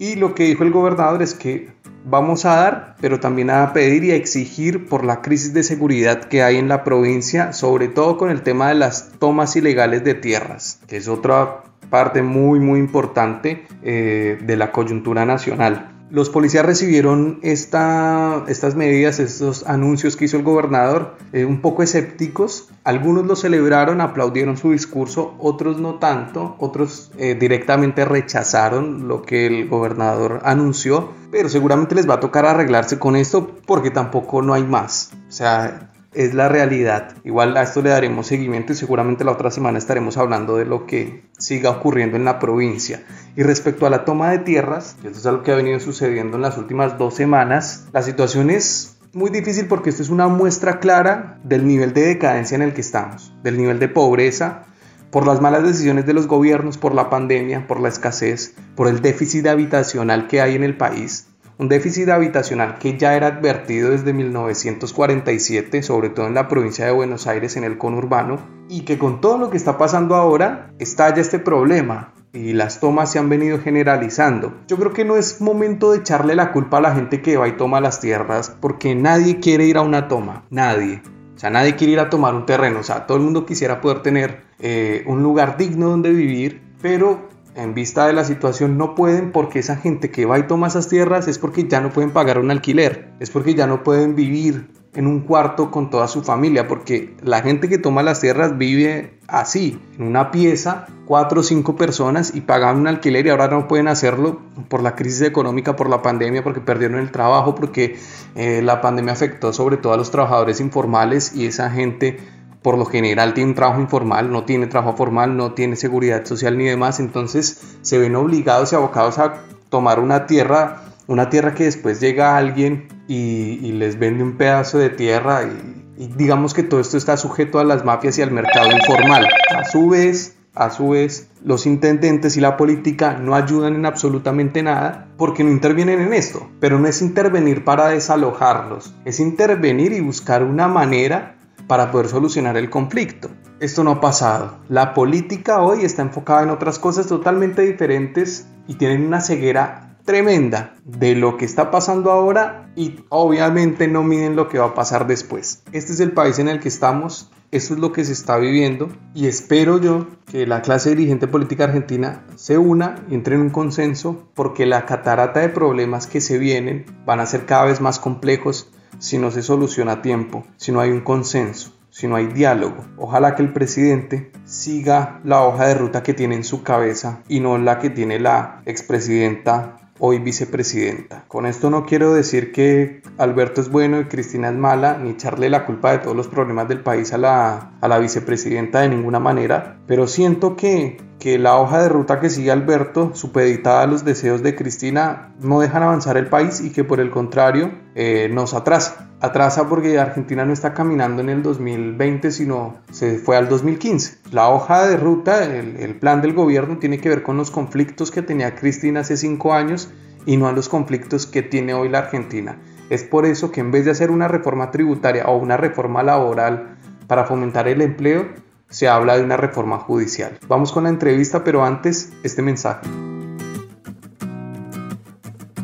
Y 0.00 0.16
lo 0.16 0.34
que 0.34 0.42
dijo 0.42 0.64
el 0.64 0.72
gobernador 0.72 1.22
es 1.22 1.34
que 1.34 1.68
vamos 2.04 2.44
a 2.44 2.56
dar, 2.56 2.96
pero 3.00 3.20
también 3.20 3.50
a 3.50 3.72
pedir 3.72 4.04
y 4.04 4.10
a 4.12 4.14
exigir 4.14 4.86
por 4.88 5.04
la 5.04 5.22
crisis 5.22 5.52
de 5.52 5.62
seguridad 5.62 6.24
que 6.24 6.42
hay 6.42 6.56
en 6.56 6.68
la 6.68 6.84
provincia, 6.84 7.52
sobre 7.52 7.88
todo 7.88 8.16
con 8.16 8.30
el 8.30 8.42
tema 8.42 8.68
de 8.68 8.74
las 8.74 9.10
tomas 9.18 9.56
ilegales 9.56 10.04
de 10.04 10.14
tierras, 10.14 10.80
que 10.86 10.96
es 10.96 11.08
otra 11.08 11.62
parte 11.90 12.22
muy 12.22 12.60
muy 12.60 12.80
importante 12.80 13.66
eh, 13.82 14.38
de 14.42 14.56
la 14.56 14.72
coyuntura 14.72 15.24
nacional. 15.24 15.92
Los 16.10 16.30
policías 16.30 16.64
recibieron 16.64 17.38
esta, 17.42 18.44
estas 18.48 18.74
medidas, 18.74 19.20
estos 19.20 19.66
anuncios 19.66 20.16
que 20.16 20.24
hizo 20.24 20.38
el 20.38 20.42
gobernador, 20.42 21.16
eh, 21.34 21.44
un 21.44 21.60
poco 21.60 21.82
escépticos. 21.82 22.67
Algunos 22.88 23.26
lo 23.26 23.36
celebraron, 23.36 24.00
aplaudieron 24.00 24.56
su 24.56 24.72
discurso, 24.72 25.34
otros 25.40 25.78
no 25.78 25.96
tanto, 25.96 26.56
otros 26.58 27.12
eh, 27.18 27.36
directamente 27.38 28.06
rechazaron 28.06 29.08
lo 29.08 29.20
que 29.20 29.44
el 29.44 29.68
gobernador 29.68 30.40
anunció, 30.42 31.10
pero 31.30 31.50
seguramente 31.50 31.94
les 31.94 32.08
va 32.08 32.14
a 32.14 32.20
tocar 32.20 32.46
arreglarse 32.46 32.98
con 32.98 33.14
esto 33.14 33.58
porque 33.66 33.90
tampoco 33.90 34.40
no 34.40 34.54
hay 34.54 34.62
más. 34.64 35.10
O 35.28 35.30
sea, 35.30 35.90
es 36.14 36.32
la 36.32 36.48
realidad. 36.48 37.14
Igual 37.24 37.58
a 37.58 37.62
esto 37.62 37.82
le 37.82 37.90
daremos 37.90 38.26
seguimiento 38.26 38.72
y 38.72 38.76
seguramente 38.76 39.22
la 39.22 39.32
otra 39.32 39.50
semana 39.50 39.76
estaremos 39.76 40.16
hablando 40.16 40.56
de 40.56 40.64
lo 40.64 40.86
que 40.86 41.24
siga 41.36 41.68
ocurriendo 41.68 42.16
en 42.16 42.24
la 42.24 42.38
provincia. 42.38 43.02
Y 43.36 43.42
respecto 43.42 43.84
a 43.84 43.90
la 43.90 44.06
toma 44.06 44.30
de 44.30 44.38
tierras, 44.38 44.96
esto 45.04 45.18
es 45.18 45.26
algo 45.26 45.42
que 45.42 45.52
ha 45.52 45.56
venido 45.56 45.78
sucediendo 45.78 46.36
en 46.36 46.42
las 46.42 46.56
últimas 46.56 46.96
dos 46.96 47.12
semanas, 47.12 47.86
la 47.92 48.00
situación 48.02 48.48
es 48.48 48.97
muy 49.12 49.30
difícil 49.30 49.66
porque 49.66 49.90
esto 49.90 50.02
es 50.02 50.10
una 50.10 50.28
muestra 50.28 50.80
clara 50.80 51.38
del 51.42 51.66
nivel 51.66 51.92
de 51.92 52.06
decadencia 52.06 52.54
en 52.54 52.62
el 52.62 52.74
que 52.74 52.80
estamos, 52.80 53.32
del 53.42 53.56
nivel 53.56 53.78
de 53.78 53.88
pobreza, 53.88 54.64
por 55.10 55.26
las 55.26 55.40
malas 55.40 55.62
decisiones 55.62 56.06
de 56.06 56.12
los 56.12 56.26
gobiernos, 56.26 56.76
por 56.76 56.94
la 56.94 57.08
pandemia, 57.08 57.66
por 57.66 57.80
la 57.80 57.88
escasez, 57.88 58.54
por 58.74 58.88
el 58.88 59.00
déficit 59.00 59.46
habitacional 59.46 60.26
que 60.28 60.40
hay 60.40 60.54
en 60.54 60.64
el 60.64 60.76
país. 60.76 61.28
Un 61.56 61.68
déficit 61.68 62.08
habitacional 62.10 62.78
que 62.78 62.98
ya 62.98 63.16
era 63.16 63.28
advertido 63.28 63.90
desde 63.90 64.12
1947, 64.12 65.82
sobre 65.82 66.10
todo 66.10 66.26
en 66.26 66.34
la 66.34 66.46
provincia 66.46 66.84
de 66.84 66.92
Buenos 66.92 67.26
Aires, 67.26 67.56
en 67.56 67.64
el 67.64 67.78
conurbano, 67.78 68.38
y 68.68 68.82
que 68.82 68.98
con 68.98 69.20
todo 69.20 69.38
lo 69.38 69.50
que 69.50 69.56
está 69.56 69.78
pasando 69.78 70.14
ahora, 70.14 70.70
estalla 70.78 71.20
este 71.20 71.38
problema 71.38 72.12
y 72.32 72.52
las 72.52 72.80
tomas 72.80 73.12
se 73.12 73.18
han 73.18 73.28
venido 73.28 73.58
generalizando. 73.58 74.54
Yo 74.68 74.76
creo 74.76 74.92
que 74.92 75.04
no 75.04 75.16
es 75.16 75.40
momento 75.40 75.92
de 75.92 75.98
echarle 75.98 76.34
la 76.34 76.52
culpa 76.52 76.78
a 76.78 76.82
la 76.82 76.94
gente 76.94 77.22
que 77.22 77.36
va 77.36 77.48
y 77.48 77.56
toma 77.56 77.80
las 77.80 78.00
tierras, 78.00 78.54
porque 78.60 78.94
nadie 78.94 79.40
quiere 79.40 79.66
ir 79.66 79.76
a 79.76 79.82
una 79.82 80.08
toma, 80.08 80.44
nadie. 80.50 81.02
O 81.34 81.38
sea, 81.38 81.50
nadie 81.50 81.76
quiere 81.76 81.92
ir 81.92 82.00
a 82.00 82.10
tomar 82.10 82.34
un 82.34 82.46
terreno, 82.46 82.80
o 82.80 82.82
sea, 82.82 83.06
todo 83.06 83.18
el 83.18 83.24
mundo 83.24 83.46
quisiera 83.46 83.80
poder 83.80 84.02
tener 84.02 84.42
eh, 84.58 85.04
un 85.06 85.22
lugar 85.22 85.56
digno 85.56 85.88
donde 85.88 86.10
vivir, 86.10 86.62
pero 86.82 87.28
en 87.54 87.74
vista 87.74 88.06
de 88.06 88.12
la 88.12 88.24
situación 88.24 88.76
no 88.76 88.94
pueden 88.94 89.32
porque 89.32 89.60
esa 89.60 89.76
gente 89.76 90.10
que 90.10 90.26
va 90.26 90.38
y 90.38 90.46
toma 90.46 90.68
esas 90.68 90.88
tierras 90.88 91.28
es 91.28 91.38
porque 91.38 91.66
ya 91.66 91.80
no 91.80 91.90
pueden 91.90 92.10
pagar 92.10 92.38
un 92.38 92.50
alquiler, 92.50 93.12
es 93.20 93.30
porque 93.30 93.54
ya 93.54 93.66
no 93.66 93.82
pueden 93.82 94.14
vivir 94.14 94.68
en 94.94 95.06
un 95.06 95.20
cuarto 95.20 95.70
con 95.70 95.90
toda 95.90 96.08
su 96.08 96.22
familia, 96.22 96.66
porque 96.66 97.14
la 97.22 97.42
gente 97.42 97.68
que 97.68 97.78
toma 97.78 98.02
las 98.02 98.20
tierras 98.20 98.56
vive 98.58 99.18
así, 99.28 99.80
en 99.98 100.06
una 100.06 100.30
pieza, 100.30 100.86
cuatro 101.04 101.40
o 101.40 101.42
cinco 101.42 101.76
personas 101.76 102.34
y 102.34 102.40
pagan 102.40 102.78
un 102.78 102.86
alquiler 102.86 103.26
y 103.26 103.30
ahora 103.30 103.48
no 103.48 103.68
pueden 103.68 103.88
hacerlo 103.88 104.40
por 104.68 104.82
la 104.82 104.94
crisis 104.94 105.22
económica, 105.22 105.76
por 105.76 105.88
la 105.88 106.02
pandemia, 106.02 106.42
porque 106.42 106.60
perdieron 106.60 106.98
el 106.98 107.10
trabajo, 107.10 107.54
porque 107.54 107.96
eh, 108.34 108.62
la 108.62 108.80
pandemia 108.80 109.12
afectó 109.12 109.52
sobre 109.52 109.76
todo 109.76 109.92
a 109.92 109.96
los 109.96 110.10
trabajadores 110.10 110.60
informales 110.60 111.34
y 111.34 111.46
esa 111.46 111.70
gente 111.70 112.18
por 112.62 112.76
lo 112.76 112.84
general 112.84 113.34
tiene 113.34 113.50
un 113.50 113.54
trabajo 113.54 113.80
informal, 113.80 114.32
no 114.32 114.44
tiene 114.44 114.66
trabajo 114.66 114.96
formal, 114.96 115.36
no 115.36 115.52
tiene 115.52 115.76
seguridad 115.76 116.24
social 116.24 116.58
ni 116.58 116.64
demás, 116.64 116.98
entonces 116.98 117.76
se 117.82 117.98
ven 117.98 118.16
obligados 118.16 118.72
y 118.72 118.76
abocados 118.76 119.18
a 119.18 119.42
tomar 119.68 120.00
una 120.00 120.26
tierra, 120.26 120.82
una 121.06 121.30
tierra 121.30 121.54
que 121.54 121.64
después 121.64 122.00
llega 122.00 122.34
a 122.34 122.38
alguien 122.38 122.97
y, 123.08 123.72
les 123.72 123.98
vende 123.98 124.22
un 124.22 124.36
pedazo 124.36 124.78
de 124.78 124.90
tierra 124.90 125.44
y, 125.44 126.04
y, 126.04 126.06
digamos 126.08 126.52
que 126.52 126.62
todo 126.62 126.80
esto 126.80 126.98
está 126.98 127.16
sujeto 127.16 127.58
a 127.58 127.64
las 127.64 127.84
mafias 127.84 128.18
y 128.18 128.22
al 128.22 128.30
mercado 128.30 128.70
informal. 128.70 129.26
A 129.56 129.64
su 129.64 129.88
vez, 129.88 130.36
a 130.54 130.70
su 130.70 130.90
vez, 130.90 131.30
los 131.42 131.66
intendentes 131.66 132.36
y 132.36 132.40
la 132.40 132.56
política 132.56 133.14
no 133.14 133.34
ayudan 133.34 133.74
en 133.74 133.86
absolutamente 133.86 134.62
nada 134.62 135.08
porque 135.16 135.42
no 135.42 135.50
intervienen 135.50 136.00
en 136.00 136.12
esto. 136.12 136.48
Pero 136.60 136.78
no 136.78 136.86
es 136.86 137.00
intervenir 137.00 137.64
para 137.64 137.88
desalojarlos, 137.88 138.94
es 139.06 139.20
intervenir 139.20 139.92
y 139.92 140.00
buscar 140.00 140.42
una 140.42 140.68
manera 140.68 141.36
para 141.66 141.90
poder 141.90 142.08
solucionar 142.08 142.56
el 142.56 142.70
conflicto. 142.70 143.30
Esto 143.60 143.84
no 143.84 143.92
ha 143.92 144.00
pasado. 144.00 144.58
La 144.68 144.94
política 144.94 145.62
hoy 145.62 145.84
está 145.84 146.02
enfocada 146.02 146.42
en 146.42 146.50
otras 146.50 146.78
cosas 146.78 147.06
totalmente 147.06 147.62
diferentes 147.62 148.46
y 148.66 148.74
tienen 148.74 149.06
una 149.06 149.20
ceguera 149.20 149.87
tremenda 150.08 150.74
de 150.86 151.14
lo 151.14 151.36
que 151.36 151.44
está 151.44 151.70
pasando 151.70 152.10
ahora 152.10 152.72
y 152.74 153.04
obviamente 153.10 153.88
no 153.88 154.02
miden 154.02 154.36
lo 154.36 154.48
que 154.48 154.58
va 154.58 154.68
a 154.68 154.74
pasar 154.74 155.06
después. 155.06 155.62
Este 155.72 155.92
es 155.92 156.00
el 156.00 156.12
país 156.12 156.38
en 156.38 156.48
el 156.48 156.60
que 156.60 156.68
estamos, 156.68 157.30
esto 157.50 157.74
es 157.74 157.80
lo 157.80 157.92
que 157.92 158.06
se 158.06 158.14
está 158.14 158.38
viviendo 158.38 158.88
y 159.12 159.26
espero 159.26 159.78
yo 159.78 160.06
que 160.24 160.46
la 160.46 160.62
clase 160.62 160.96
dirigente 160.96 161.28
política 161.28 161.64
argentina 161.64 162.24
se 162.36 162.56
una 162.56 163.04
y 163.10 163.16
entre 163.16 163.34
en 163.34 163.42
un 163.42 163.50
consenso 163.50 164.30
porque 164.32 164.64
la 164.64 164.86
catarata 164.86 165.40
de 165.40 165.50
problemas 165.50 166.06
que 166.06 166.22
se 166.22 166.38
vienen 166.38 166.86
van 167.04 167.20
a 167.20 167.26
ser 167.26 167.44
cada 167.44 167.66
vez 167.66 167.82
más 167.82 167.98
complejos 167.98 168.72
si 168.98 169.18
no 169.18 169.30
se 169.30 169.42
soluciona 169.42 169.92
a 169.92 170.02
tiempo, 170.02 170.46
si 170.56 170.72
no 170.72 170.80
hay 170.80 170.90
un 170.90 171.02
consenso, 171.02 171.74
si 171.90 172.06
no 172.06 172.16
hay 172.16 172.28
diálogo. 172.28 172.82
Ojalá 172.96 173.34
que 173.34 173.42
el 173.42 173.52
presidente 173.52 174.32
siga 174.46 175.20
la 175.22 175.42
hoja 175.42 175.66
de 175.66 175.74
ruta 175.74 176.02
que 176.02 176.14
tiene 176.14 176.34
en 176.34 176.44
su 176.44 176.62
cabeza 176.62 177.20
y 177.28 177.40
no 177.40 177.58
la 177.58 177.78
que 177.78 177.90
tiene 177.90 178.18
la 178.18 178.62
expresidenta 178.64 179.78
hoy 179.98 180.18
vicepresidenta. 180.18 181.24
Con 181.28 181.46
esto 181.46 181.70
no 181.70 181.86
quiero 181.86 182.14
decir 182.14 182.52
que 182.52 183.02
Alberto 183.18 183.60
es 183.60 183.70
bueno 183.70 184.00
y 184.00 184.04
Cristina 184.04 184.48
es 184.48 184.56
mala, 184.56 184.98
ni 184.98 185.10
echarle 185.10 185.50
la 185.50 185.66
culpa 185.66 185.92
de 185.92 185.98
todos 185.98 186.16
los 186.16 186.28
problemas 186.28 186.68
del 186.68 186.80
país 186.80 187.12
a 187.12 187.18
la, 187.18 187.72
a 187.80 187.88
la 187.88 187.98
vicepresidenta 187.98 188.80
de 188.80 188.88
ninguna 188.88 189.18
manera, 189.18 189.78
pero 189.86 190.06
siento 190.06 190.56
que, 190.56 190.98
que 191.18 191.38
la 191.38 191.56
hoja 191.56 191.82
de 191.82 191.88
ruta 191.88 192.20
que 192.20 192.30
sigue 192.30 192.50
Alberto, 192.50 193.14
supeditada 193.14 193.82
a 193.82 193.86
los 193.86 194.04
deseos 194.04 194.42
de 194.42 194.54
Cristina, 194.54 195.34
no 195.40 195.60
dejan 195.60 195.82
avanzar 195.82 196.16
el 196.16 196.28
país 196.28 196.60
y 196.60 196.70
que 196.70 196.84
por 196.84 197.00
el 197.00 197.10
contrario 197.10 197.72
eh, 197.94 198.28
nos 198.32 198.54
atrasa. 198.54 199.10
Atrasa 199.20 199.68
porque 199.68 199.98
Argentina 199.98 200.44
no 200.44 200.52
está 200.52 200.74
caminando 200.74 201.22
en 201.22 201.28
el 201.28 201.42
2020, 201.42 202.30
sino 202.30 202.76
se 202.92 203.18
fue 203.18 203.36
al 203.36 203.48
2015. 203.48 204.18
La 204.30 204.48
hoja 204.48 204.86
de 204.86 204.96
ruta, 204.96 205.44
el, 205.44 205.76
el 205.76 205.96
plan 205.96 206.22
del 206.22 206.34
gobierno 206.34 206.78
tiene 206.78 207.00
que 207.00 207.08
ver 207.08 207.24
con 207.24 207.36
los 207.36 207.50
conflictos 207.50 208.12
que 208.12 208.22
tenía 208.22 208.54
Cristina 208.54 209.00
hace 209.00 209.16
cinco 209.16 209.54
años 209.54 209.90
y 210.24 210.36
no 210.36 210.46
a 210.46 210.52
los 210.52 210.68
conflictos 210.68 211.26
que 211.26 211.42
tiene 211.42 211.74
hoy 211.74 211.88
la 211.88 211.98
Argentina. 211.98 212.58
Es 212.90 213.02
por 213.02 213.26
eso 213.26 213.50
que 213.50 213.60
en 213.60 213.72
vez 213.72 213.84
de 213.84 213.90
hacer 213.90 214.10
una 214.10 214.28
reforma 214.28 214.70
tributaria 214.70 215.26
o 215.26 215.36
una 215.36 215.56
reforma 215.56 216.02
laboral 216.02 216.76
para 217.08 217.24
fomentar 217.24 217.66
el 217.66 217.82
empleo, 217.82 218.28
se 218.68 218.88
habla 218.88 219.16
de 219.16 219.24
una 219.24 219.36
reforma 219.36 219.78
judicial. 219.78 220.38
Vamos 220.46 220.72
con 220.72 220.84
la 220.84 220.90
entrevista, 220.90 221.44
pero 221.44 221.64
antes 221.64 222.12
este 222.22 222.42
mensaje. 222.42 222.86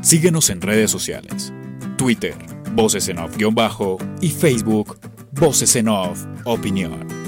Síguenos 0.00 0.50
en 0.50 0.60
redes 0.60 0.90
sociales. 0.90 1.52
Twitter, 1.96 2.34
Voces 2.72 3.08
en 3.08 3.18
Off-Bajo 3.18 3.98
y 4.20 4.30
Facebook, 4.30 4.98
Voces 5.32 5.76
en 5.76 5.88
Off 5.88 6.24
Opinión. 6.44 7.23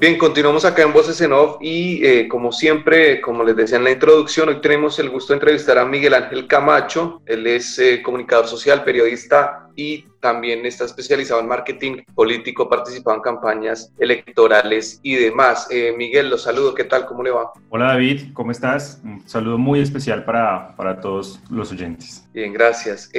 Bien, 0.00 0.16
continuamos 0.16 0.64
acá 0.64 0.82
en 0.82 0.92
Voces 0.92 1.20
en 1.22 1.32
Off 1.32 1.56
y 1.60 2.06
eh, 2.06 2.28
como 2.28 2.52
siempre, 2.52 3.20
como 3.20 3.42
les 3.42 3.56
decía 3.56 3.78
en 3.78 3.84
la 3.84 3.90
introducción, 3.90 4.48
hoy 4.48 4.60
tenemos 4.60 4.96
el 5.00 5.10
gusto 5.10 5.32
de 5.32 5.38
entrevistar 5.38 5.76
a 5.76 5.84
Miguel 5.84 6.14
Ángel 6.14 6.46
Camacho. 6.46 7.20
Él 7.26 7.44
es 7.48 7.80
eh, 7.80 8.00
comunicador 8.00 8.46
social, 8.46 8.84
periodista 8.84 9.68
y 9.74 10.06
también 10.20 10.64
está 10.66 10.84
especializado 10.84 11.40
en 11.40 11.48
marketing 11.48 12.04
político, 12.14 12.68
participado 12.68 13.16
en 13.16 13.22
campañas 13.22 13.92
electorales 13.98 15.00
y 15.02 15.16
demás. 15.16 15.66
Eh, 15.68 15.92
Miguel, 15.98 16.30
los 16.30 16.44
saludo, 16.44 16.76
¿qué 16.76 16.84
tal? 16.84 17.04
¿Cómo 17.04 17.24
le 17.24 17.32
va? 17.32 17.50
Hola 17.68 17.86
David, 17.86 18.32
¿cómo 18.34 18.52
estás? 18.52 19.00
Un 19.02 19.28
saludo 19.28 19.58
muy 19.58 19.80
especial 19.80 20.24
para, 20.24 20.76
para 20.76 21.00
todos 21.00 21.40
los 21.50 21.72
oyentes. 21.72 22.24
Bien, 22.32 22.52
gracias. 22.52 23.10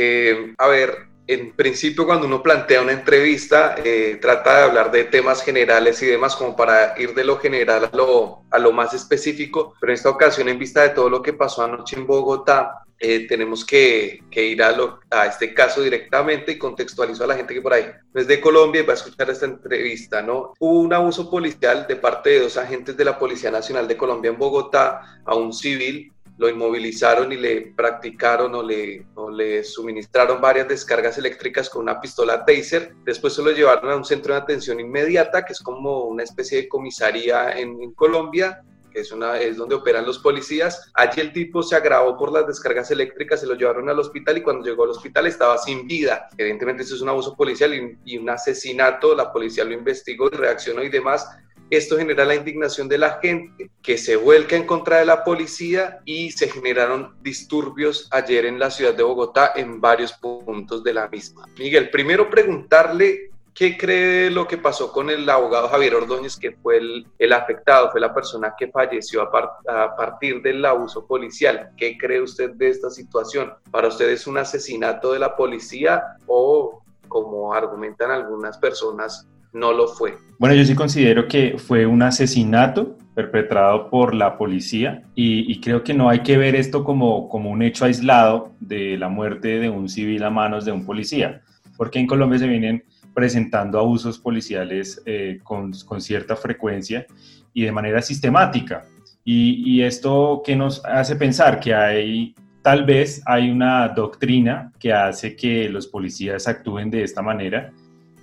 a 0.57 0.67
ver, 0.69 1.09
en 1.29 1.51
principio 1.51 2.07
cuando 2.07 2.25
uno 2.25 2.41
plantea 2.41 2.81
una 2.81 2.91
entrevista, 2.91 3.75
eh, 3.83 4.17
trata 4.19 4.57
de 4.57 4.63
hablar 4.63 4.91
de 4.91 5.03
temas 5.03 5.43
generales 5.43 6.01
y 6.01 6.07
demás, 6.07 6.35
como 6.35 6.55
para 6.55 6.99
ir 6.99 7.13
de 7.13 7.23
lo 7.23 7.37
general 7.37 7.87
a 7.93 7.95
lo, 7.95 8.41
a 8.49 8.57
lo 8.57 8.71
más 8.71 8.95
específico, 8.95 9.75
pero 9.79 9.91
en 9.91 9.95
esta 9.95 10.09
ocasión, 10.09 10.49
en 10.49 10.57
vista 10.57 10.81
de 10.81 10.89
todo 10.89 11.07
lo 11.07 11.21
que 11.21 11.33
pasó 11.33 11.63
anoche 11.63 11.95
en 11.95 12.07
Bogotá, 12.07 12.83
eh, 12.97 13.27
tenemos 13.27 13.63
que, 13.63 14.23
que 14.31 14.43
ir 14.43 14.63
a, 14.63 14.71
lo, 14.71 15.01
a, 15.11 15.27
este 15.27 15.53
caso 15.53 15.83
directamente 15.83 16.53
y 16.53 16.57
contextualizar 16.57 17.25
a 17.25 17.27
la 17.27 17.35
gente 17.35 17.53
que 17.53 17.61
por 17.61 17.73
ahí 17.73 17.85
no 18.11 18.19
es 18.19 18.27
de 18.27 18.41
Colombia 18.41 18.81
y 18.81 18.85
va 18.85 18.93
a 18.93 18.97
escuchar 18.97 19.29
esta 19.29 19.45
entrevista, 19.45 20.23
¿no? 20.23 20.53
Hubo 20.59 20.79
un 20.79 20.93
abuso 20.93 21.29
policial 21.29 21.85
de 21.87 21.95
parte 21.95 22.31
de 22.31 22.41
dos 22.41 22.57
agentes 22.57 22.97
de 22.97 23.05
la 23.05 23.19
Policía 23.19 23.51
Nacional 23.51 23.87
de 23.87 23.95
Colombia 23.95 24.31
en 24.31 24.37
Bogotá 24.39 25.21
a 25.23 25.35
un 25.35 25.53
civil 25.53 26.11
lo 26.39 26.47
inmovilizaron 26.47 27.33
y 27.33 27.35
le 27.35 27.73
practicaron 27.75 28.55
o 28.55 28.63
le, 28.63 29.05
le 29.33 29.61
suministraron 29.61 30.39
varias 30.39 30.69
descargas 30.69 31.17
eléctricas 31.17 31.69
con 31.69 31.81
una 31.81 31.99
pistola 31.99 32.45
taser. 32.45 32.95
Después 33.03 33.33
se 33.33 33.43
lo 33.43 33.51
llevaron 33.51 33.91
a 33.91 33.97
un 33.97 34.05
centro 34.05 34.33
de 34.33 34.39
atención 34.39 34.79
inmediata, 34.79 35.43
que 35.43 35.51
es 35.51 35.59
como 35.59 36.05
una 36.05 36.23
especie 36.23 36.61
de 36.61 36.69
comisaría 36.69 37.51
en, 37.59 37.91
Colombia, 37.91 38.63
que 38.89 39.01
es, 39.01 39.11
una, 39.11 39.37
es 39.37 39.57
donde 39.57 39.75
operan 39.75 40.05
los 40.05 40.19
policías. 40.19 40.89
Allí 40.93 41.19
el 41.19 41.33
tipo 41.33 41.61
se 41.61 41.75
agravó 41.75 42.17
por 42.17 42.31
las 42.31 42.47
descargas 42.47 42.89
eléctricas, 42.89 43.41
se 43.41 43.45
lo 43.45 43.55
llevaron 43.55 43.89
al 43.89 43.99
hospital 43.99 44.37
y 44.37 44.41
cuando 44.41 44.65
llegó 44.65 44.85
al 44.85 44.91
hospital 44.91 45.27
estaba 45.27 45.57
sin 45.57 45.87
vida. 45.87 46.29
Evidentemente 46.37 46.83
eso 46.83 46.95
es 46.95 47.01
un 47.01 47.09
abuso 47.09 47.35
policial 47.35 47.97
y 48.05 48.17
un 48.17 48.29
asesinato, 48.29 49.13
la 49.13 49.33
policía 49.33 49.65
lo 49.65 49.73
investigó 49.73 50.29
y 50.31 50.37
reaccionó 50.37 50.83
y 50.83 50.89
demás. 50.89 51.27
Esto 51.69 51.97
genera 51.97 52.25
la 52.25 52.35
indignación 52.35 52.87
de 52.87 52.97
la 52.97 53.19
gente 53.21 53.69
que 53.81 53.97
se 53.97 54.15
vuelca 54.15 54.55
en 54.55 54.65
contra 54.65 54.97
de 54.97 55.05
la 55.05 55.23
policía 55.23 55.99
y 56.05 56.31
se 56.31 56.49
generaron 56.49 57.15
disturbios 57.21 58.07
ayer 58.11 58.45
en 58.45 58.59
la 58.59 58.71
ciudad 58.71 58.93
de 58.93 59.03
Bogotá 59.03 59.53
en 59.55 59.79
varios 59.79 60.13
puntos 60.13 60.83
de 60.83 60.93
la 60.93 61.07
misma. 61.07 61.45
Miguel, 61.57 61.89
primero 61.89 62.29
preguntarle 62.29 63.29
¿Qué 63.59 63.77
cree 63.77 64.31
lo 64.31 64.47
que 64.47 64.57
pasó 64.57 64.89
con 64.89 65.09
el 65.09 65.29
abogado 65.29 65.67
Javier 65.67 65.95
Ordóñez, 65.95 66.37
que 66.37 66.53
fue 66.53 66.77
el, 66.77 67.33
afectado, 67.33 67.91
fue 67.91 67.99
la 67.99 68.13
persona 68.13 68.53
que 68.57 68.69
falleció 68.69 69.21
a, 69.23 69.59
a, 69.67 69.95
partir 69.97 70.41
del 70.41 70.63
abuso 70.63 71.05
policial? 71.05 71.71
¿Qué 71.75 71.97
cree 71.97 72.21
usted 72.21 72.51
de 72.51 72.69
esta 72.69 72.89
situación? 72.89 73.53
¿Para 73.69 73.89
usted 73.89 74.07
es 74.07 74.27
un 74.27 74.37
asesinato 74.37 75.11
de 75.11 75.19
la 75.19 75.35
policía 75.35 76.01
o, 76.25 76.81
como 77.09 77.53
argumentan 77.53 78.11
algunas 78.11 78.57
personas, 78.57 79.27
no 79.53 79.73
lo 79.73 79.87
fue. 79.87 80.17
Bueno, 80.37 80.55
yo 80.55 80.63
sí 80.63 80.75
considero 80.75 81.27
que 81.27 81.57
fue 81.57 81.85
un 81.85 82.01
asesinato 82.01 82.97
perpetrado 83.13 83.89
por 83.89 84.15
la 84.15 84.37
policía 84.37 85.03
y, 85.13 85.59
creo 85.59 85.83
que 85.83 85.93
no 85.93 86.07
hay 86.07 86.19
que 86.19 86.37
ver 86.37 86.55
esto 86.55 86.83
como, 86.85 87.27
como 87.27 87.49
un 87.49 87.61
hecho 87.61 87.83
aislado 87.83 88.53
de 88.61 88.97
la 88.97 89.09
muerte 89.09 89.59
de 89.59 89.69
un 89.69 89.89
civil 89.89 90.23
a 90.23 90.29
manos 90.29 90.63
de 90.63 90.71
un 90.71 90.85
policía, 90.85 91.41
porque 91.75 91.99
en 91.99 92.07
Colombia 92.07 92.39
se 92.39 92.47
vienen 92.47 92.83
presentando 93.13 93.77
abusos 93.77 94.19
policiales 94.19 95.01
eh, 95.05 95.39
con, 95.43 95.73
con, 95.85 95.99
cierta 95.99 96.37
frecuencia 96.37 97.05
y 97.53 97.63
de 97.63 97.71
manera 97.73 98.01
sistemática. 98.01 98.85
Y, 99.25 99.63
y 99.65 99.83
esto 99.83 100.41
que 100.45 100.55
nos 100.55 100.83
hace 100.85 101.17
pensar 101.17 101.59
que 101.59 101.73
hay 101.73 102.33
tal 102.61 102.85
vez 102.85 103.21
hay 103.25 103.49
una 103.49 103.89
doctrina 103.89 104.71
que 104.79 104.93
hace 104.93 105.35
que 105.35 105.67
los 105.67 105.87
policías 105.87 106.47
actúen 106.47 106.89
de 106.89 107.03
esta 107.03 107.21
manera 107.21 107.73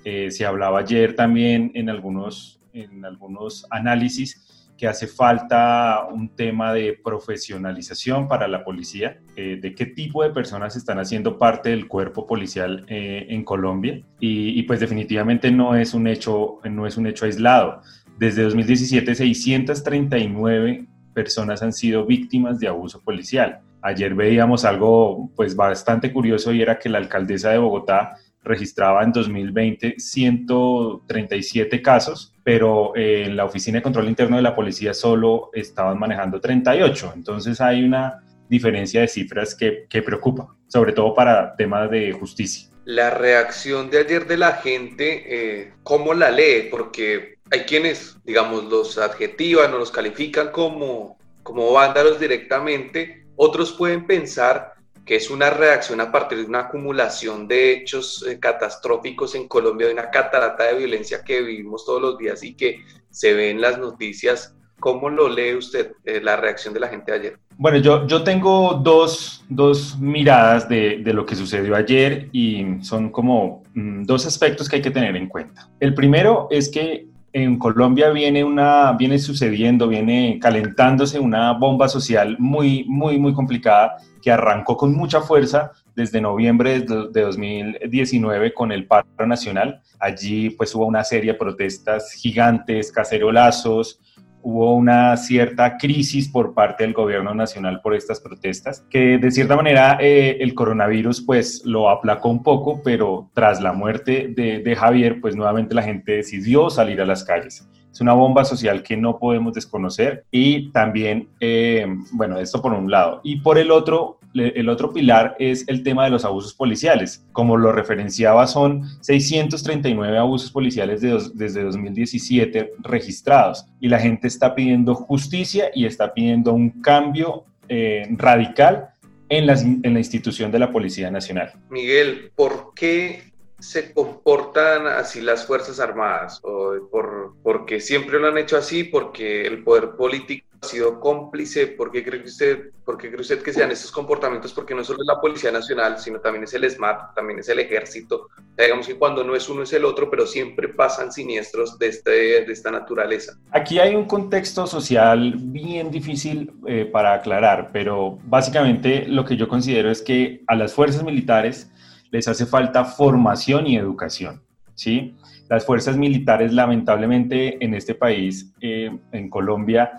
eh, 0.08 0.30
se 0.30 0.46
hablaba 0.46 0.78
ayer 0.78 1.16
también 1.16 1.72
en 1.75 1.90
algunos, 1.90 2.60
en 2.72 3.04
algunos 3.04 3.66
análisis 3.70 4.70
que 4.78 4.86
hace 4.86 5.08
falta 5.08 6.06
un 6.08 6.28
tema 6.28 6.72
de 6.72 6.96
profesionalización 7.02 8.28
para 8.28 8.46
la 8.46 8.62
policía, 8.62 9.18
eh, 9.34 9.58
de 9.60 9.75
qué 9.75 9.86
tipo 9.86 10.22
de 10.22 10.30
personas 10.30 10.76
están 10.76 11.00
haciendo 11.00 11.38
parte 11.38 11.70
del 11.70 11.88
cuerpo 11.88 12.25
policial 12.25 12.86
eh, 12.86 13.26
en 13.30 13.42
Colombia 13.42 14.00
y, 14.20 14.62
pues 14.62 14.78
definitivamente 14.78 15.50
no 15.50 15.75
es 15.75 15.92
un 15.92 16.06
hecho, 16.06 16.60
no 16.62 16.86
es 16.86 16.96
un 16.96 17.08
hecho 17.08 17.25
aislado. 17.25 17.80
Desde 18.16 18.44
2017, 18.44 19.12
639 19.12 20.86
personas 21.14 21.64
han 21.64 21.72
sido 21.72 22.06
víctimas 22.06 22.60
de 22.60 22.68
abuso 22.68 23.02
policial. 23.02 23.58
Ayer 23.82 24.14
veíamos 24.14 24.64
algo 24.64 25.32
pues 25.34 25.56
bastante 25.56 26.12
curioso 26.12 26.52
y 26.52 26.62
era 26.62 26.78
que 26.78 26.88
la 26.88 26.98
alcaldesa 26.98 27.50
de 27.50 27.58
Bogotá 27.58 28.14
registraba 28.46 29.02
en 29.02 29.12
2020 29.12 29.96
137 29.98 31.82
casos, 31.82 32.34
pero 32.42 32.94
eh, 32.96 33.24
en 33.26 33.36
la 33.36 33.44
Oficina 33.44 33.78
de 33.78 33.82
Control 33.82 34.08
Interno 34.08 34.36
de 34.36 34.42
la 34.42 34.54
Policía 34.54 34.94
solo 34.94 35.50
estaban 35.52 35.98
manejando 35.98 36.40
38. 36.40 37.12
Entonces 37.14 37.60
hay 37.60 37.84
una 37.84 38.22
diferencia 38.48 39.00
de 39.00 39.08
cifras 39.08 39.54
que, 39.54 39.86
que 39.88 40.02
preocupa, 40.02 40.54
sobre 40.68 40.92
todo 40.92 41.12
para 41.14 41.54
temas 41.56 41.90
de 41.90 42.12
justicia. 42.12 42.70
La 42.84 43.10
reacción 43.10 43.90
de 43.90 43.98
ayer 43.98 44.26
de 44.28 44.36
la 44.36 44.52
gente, 44.52 45.24
eh, 45.26 45.72
¿cómo 45.82 46.14
la 46.14 46.30
lee? 46.30 46.68
Porque 46.70 47.38
hay 47.50 47.60
quienes, 47.60 48.16
digamos, 48.24 48.64
los 48.64 48.96
adjetivan 48.96 49.74
o 49.74 49.78
los 49.78 49.90
califican 49.90 50.52
como, 50.52 51.18
como 51.42 51.72
vándalos 51.72 52.20
directamente, 52.20 53.26
otros 53.34 53.72
pueden 53.72 54.06
pensar 54.06 54.75
que 55.06 55.14
es 55.14 55.30
una 55.30 55.50
reacción 55.50 56.00
a 56.00 56.10
partir 56.10 56.38
de 56.38 56.44
una 56.44 56.62
acumulación 56.62 57.46
de 57.46 57.72
hechos 57.72 58.26
eh, 58.28 58.40
catastróficos 58.40 59.36
en 59.36 59.46
Colombia, 59.46 59.86
de 59.86 59.92
una 59.92 60.10
catarata 60.10 60.64
de 60.64 60.75
violencia 60.75 61.22
que 61.25 61.40
vivimos 61.42 61.86
todos 61.86 62.02
los 62.02 62.18
días 62.18 62.42
y 62.42 62.54
que 62.54 62.80
se 63.08 63.32
ve 63.32 63.50
en 63.50 63.60
las 63.60 63.78
noticias. 63.78 64.54
¿Cómo 64.80 65.08
lo 65.08 65.28
lee 65.28 65.54
usted 65.54 65.92
eh, 66.04 66.20
la 66.20 66.36
reacción 66.36 66.75
de 66.75 66.80
la 66.80 66.88
gente 66.88 67.12
ayer? 67.12 67.38
Bueno, 67.56 67.78
yo, 67.78 68.06
yo 68.06 68.25
tengo 68.25 68.75
dos, 68.75 69.44
dos 69.48 69.96
miradas 69.98 70.68
de, 70.68 70.98
de, 70.98 71.12
lo 71.14 71.25
que 71.25 71.36
sucedió 71.36 71.76
ayer 71.76 72.28
y 72.32 72.82
son 72.82 73.10
como 73.10 73.62
mm, 73.75 74.02
dos 74.02 74.26
aspectos 74.26 74.68
que 74.68 74.76
hay 74.76 74.82
que 74.82 74.90
tener 74.90 75.16
en 75.16 75.28
cuenta. 75.28 75.70
El 75.80 75.94
primero 75.94 76.48
es 76.50 76.68
que 76.68 77.06
en 77.36 77.58
Colombia 77.58 78.08
viene, 78.08 78.42
una, 78.42 78.92
viene 78.92 79.18
sucediendo, 79.18 79.88
viene 79.88 80.38
calentándose 80.40 81.18
una 81.18 81.52
bomba 81.52 81.86
social 81.86 82.34
muy, 82.38 82.84
muy, 82.88 83.18
muy 83.18 83.34
complicada 83.34 83.98
que 84.22 84.32
arrancó 84.32 84.78
con 84.78 84.94
mucha 84.94 85.20
fuerza 85.20 85.72
desde 85.94 86.22
noviembre 86.22 86.80
de 86.80 87.20
2019 87.20 88.54
con 88.54 88.72
el 88.72 88.86
paro 88.86 89.26
nacional. 89.26 89.82
Allí 90.00 90.48
pues 90.48 90.74
hubo 90.74 90.86
una 90.86 91.04
serie 91.04 91.32
de 91.32 91.38
protestas 91.38 92.10
gigantes, 92.12 92.90
cacerolazos, 92.90 94.00
hubo 94.46 94.76
una 94.76 95.16
cierta 95.16 95.76
crisis 95.76 96.28
por 96.28 96.54
parte 96.54 96.84
del 96.84 96.92
gobierno 96.92 97.34
nacional 97.34 97.80
por 97.80 97.96
estas 97.96 98.20
protestas, 98.20 98.86
que 98.88 99.18
de 99.18 99.32
cierta 99.32 99.56
manera 99.56 99.98
eh, 100.00 100.36
el 100.38 100.54
coronavirus 100.54 101.22
pues 101.22 101.62
lo 101.64 101.90
aplacó 101.90 102.28
un 102.28 102.44
poco, 102.44 102.80
pero 102.84 103.28
tras 103.34 103.60
la 103.60 103.72
muerte 103.72 104.32
de, 104.36 104.60
de 104.60 104.76
Javier 104.76 105.20
pues 105.20 105.34
nuevamente 105.34 105.74
la 105.74 105.82
gente 105.82 106.12
decidió 106.12 106.70
salir 106.70 107.00
a 107.00 107.06
las 107.06 107.24
calles. 107.24 107.68
Es 107.90 108.00
una 108.00 108.12
bomba 108.12 108.44
social 108.44 108.84
que 108.84 108.96
no 108.96 109.18
podemos 109.18 109.52
desconocer 109.52 110.26
y 110.30 110.70
también, 110.70 111.28
eh, 111.40 111.84
bueno, 112.12 112.38
esto 112.38 112.62
por 112.62 112.72
un 112.72 112.88
lado. 112.88 113.20
Y 113.24 113.40
por 113.40 113.58
el 113.58 113.72
otro, 113.72 114.20
el 114.40 114.68
otro 114.68 114.92
pilar 114.92 115.36
es 115.38 115.64
el 115.68 115.82
tema 115.82 116.04
de 116.04 116.10
los 116.10 116.24
abusos 116.24 116.54
policiales. 116.54 117.24
Como 117.32 117.56
lo 117.56 117.72
referenciaba, 117.72 118.46
son 118.46 118.84
639 119.00 120.18
abusos 120.18 120.50
policiales 120.50 121.00
desde 121.00 121.62
2017 121.62 122.72
registrados 122.80 123.66
y 123.80 123.88
la 123.88 123.98
gente 123.98 124.28
está 124.28 124.54
pidiendo 124.54 124.94
justicia 124.94 125.70
y 125.74 125.86
está 125.86 126.12
pidiendo 126.12 126.52
un 126.52 126.82
cambio 126.82 127.44
eh, 127.68 128.06
radical 128.10 128.90
en 129.28 129.46
la, 129.46 129.54
en 129.54 129.92
la 129.92 129.98
institución 129.98 130.52
de 130.52 130.58
la 130.58 130.70
Policía 130.70 131.10
Nacional. 131.10 131.52
Miguel, 131.70 132.30
¿por 132.34 132.72
qué 132.74 133.32
se 133.58 133.92
comportan 133.92 134.86
así 134.86 135.20
las 135.20 135.46
Fuerzas 135.46 135.80
Armadas? 135.80 136.40
¿O 136.42 136.74
por, 136.90 137.34
¿Porque 137.42 137.80
siempre 137.80 138.20
lo 138.20 138.28
han 138.28 138.38
hecho 138.38 138.56
así? 138.56 138.84
¿Porque 138.84 139.46
el 139.46 139.64
poder 139.64 139.92
político 139.96 140.45
ha 140.62 140.66
sido 140.66 141.00
cómplice? 141.00 141.66
¿Por 141.66 141.90
qué 141.90 142.04
cree 142.04 142.22
usted, 142.22 142.70
por 142.84 142.96
cree 142.96 143.14
usted 143.16 143.42
que 143.42 143.52
sean 143.52 143.70
estos 143.70 143.90
comportamientos? 143.90 144.52
Porque 144.52 144.75
no 144.75 144.84
solo 144.84 145.00
es 145.02 145.06
la 145.06 145.20
Policía 145.20 145.52
Nacional, 145.52 145.98
sino 145.98 146.20
también 146.20 146.44
es 146.44 146.54
el 146.54 146.68
SMAT, 146.70 147.14
también 147.14 147.38
es 147.38 147.48
el 147.48 147.58
Ejército. 147.58 148.28
digamos 148.56 148.86
que 148.86 148.96
cuando 148.96 149.25
no 149.25 149.34
es 149.34 149.48
uno 149.48 149.62
es 149.62 149.72
el 149.72 149.84
otro, 149.84 150.10
pero 150.10 150.26
siempre 150.26 150.68
pasan 150.68 151.12
siniestros 151.12 151.78
de, 151.78 151.88
este, 151.88 152.10
de 152.10 152.52
esta 152.52 152.70
naturaleza. 152.70 153.38
Aquí 153.50 153.78
hay 153.78 153.94
un 153.94 154.06
contexto 154.06 154.66
social 154.66 155.34
bien 155.36 155.90
difícil 155.90 156.52
eh, 156.66 156.88
para 156.90 157.14
aclarar, 157.14 157.70
pero 157.72 158.18
básicamente 158.25 159.06
lo 159.06 159.25
que 159.25 159.36
yo 159.36 159.48
considero 159.48 159.90
es 159.90 160.02
que 160.02 160.42
a 160.46 160.54
las 160.54 160.72
fuerzas 160.72 161.02
militares 161.02 161.70
les 162.10 162.28
hace 162.28 162.46
falta 162.46 162.84
formación 162.84 163.66
y 163.66 163.76
educación, 163.76 164.42
¿sí? 164.75 165.16
las 165.48 165.64
fuerzas 165.64 165.96
militares, 165.96 166.52
lamentablemente, 166.52 167.62
en 167.64 167.75
este 167.75 167.94
país, 167.94 168.52
eh, 168.60 168.90
en 169.12 169.30
Colombia, 169.30 169.92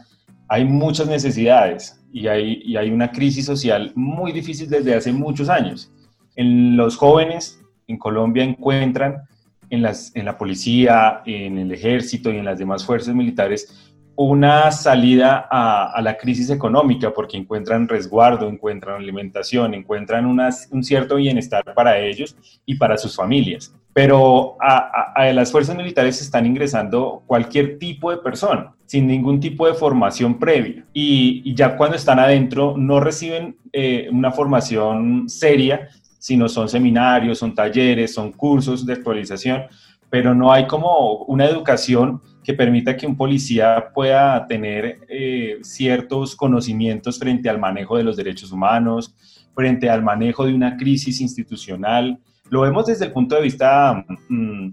hay 0.47 0.65
muchas 0.65 1.07
necesidades 1.07 2.03
y 2.11 2.27
hay, 2.27 2.61
y 2.63 2.77
hay 2.77 2.89
una 2.89 3.11
crisis 3.11 3.45
social 3.45 3.91
muy 3.95 4.31
difícil 4.31 4.69
desde 4.69 4.95
hace 4.95 5.11
muchos 5.11 5.49
años. 5.49 5.91
En 6.35 6.77
los 6.77 6.95
jóvenes 6.95 7.59
en 7.87 7.97
Colombia 7.97 8.43
encuentran 8.43 9.23
en, 9.69 9.81
las, 9.81 10.15
en 10.15 10.25
la 10.25 10.37
policía, 10.37 11.21
en 11.25 11.57
el 11.57 11.71
ejército 11.71 12.31
y 12.31 12.37
en 12.37 12.45
las 12.45 12.59
demás 12.59 12.85
fuerzas 12.85 13.13
militares 13.13 13.93
una 14.17 14.71
salida 14.71 15.47
a, 15.49 16.01
la 16.01 16.17
crisis 16.17 16.49
económica 16.49 17.13
porque 17.13 17.37
encuentran 17.37 17.87
resguardo, 17.87 18.49
encuentran 18.49 18.95
alimentación, 18.95 19.75
encuentran 19.75 20.25
un 20.25 20.83
cierto 20.83 21.17
bienestar 21.17 21.63
para 21.75 21.99
ellos 21.99 22.35
y 22.65 22.75
para 22.75 22.97
sus 22.97 23.15
familias. 23.15 23.75
Pero 23.93 24.57
a, 24.59 25.31
las 25.31 25.51
fuerzas 25.51 25.75
militares 25.75 26.19
están 26.19 26.47
ingresando 26.47 27.21
cualquier 27.27 27.77
tipo 27.77 28.09
de 28.09 28.17
persona 28.17 28.73
sin 28.87 29.05
ningún 29.05 29.39
tipo 29.39 29.67
de 29.67 29.75
formación 29.75 30.39
previa 30.39 30.83
y, 30.93 31.53
ya 31.53 31.77
cuando 31.77 31.95
están 31.95 32.17
adentro 32.17 32.73
no 32.75 32.99
reciben 32.99 33.55
eh, 33.71 34.07
una 34.11 34.31
formación 34.31 35.29
seria, 35.29 35.89
sino 36.17 36.49
son 36.49 36.67
seminarios, 36.69 37.37
son 37.37 37.53
talleres, 37.53 38.15
son 38.15 38.31
cursos 38.31 38.83
de 38.83 38.93
actualización, 38.93 39.63
pero 40.09 40.33
no 40.33 40.51
hay 40.51 40.65
como 40.65 41.17
una 41.25 41.45
educación 41.45 42.21
que 42.47 42.53
permita 42.53 42.95
que 42.95 43.05
un 43.05 43.17
policía 43.17 43.91
pueda 43.93 44.47
tener 44.47 45.01
eh, 45.09 45.57
ciertos 45.63 46.33
conocimientos 46.33 47.19
frente 47.19 47.49
al 47.49 47.59
manejo 47.59 47.97
de 47.97 48.05
los 48.05 48.15
derechos 48.15 48.53
humanos, 48.53 49.13
frente 49.53 49.89
al 49.89 50.01
manejo 50.01 50.45
de 50.45 50.53
una 50.53 50.77
crisis 50.77 51.19
institucional. 51.19 52.17
Lo 52.49 52.61
vemos 52.61 52.85
desde 52.85 53.03
el 53.03 53.11
punto 53.11 53.35
de 53.35 53.41
vista, 53.41 54.01
mm, 54.29 54.69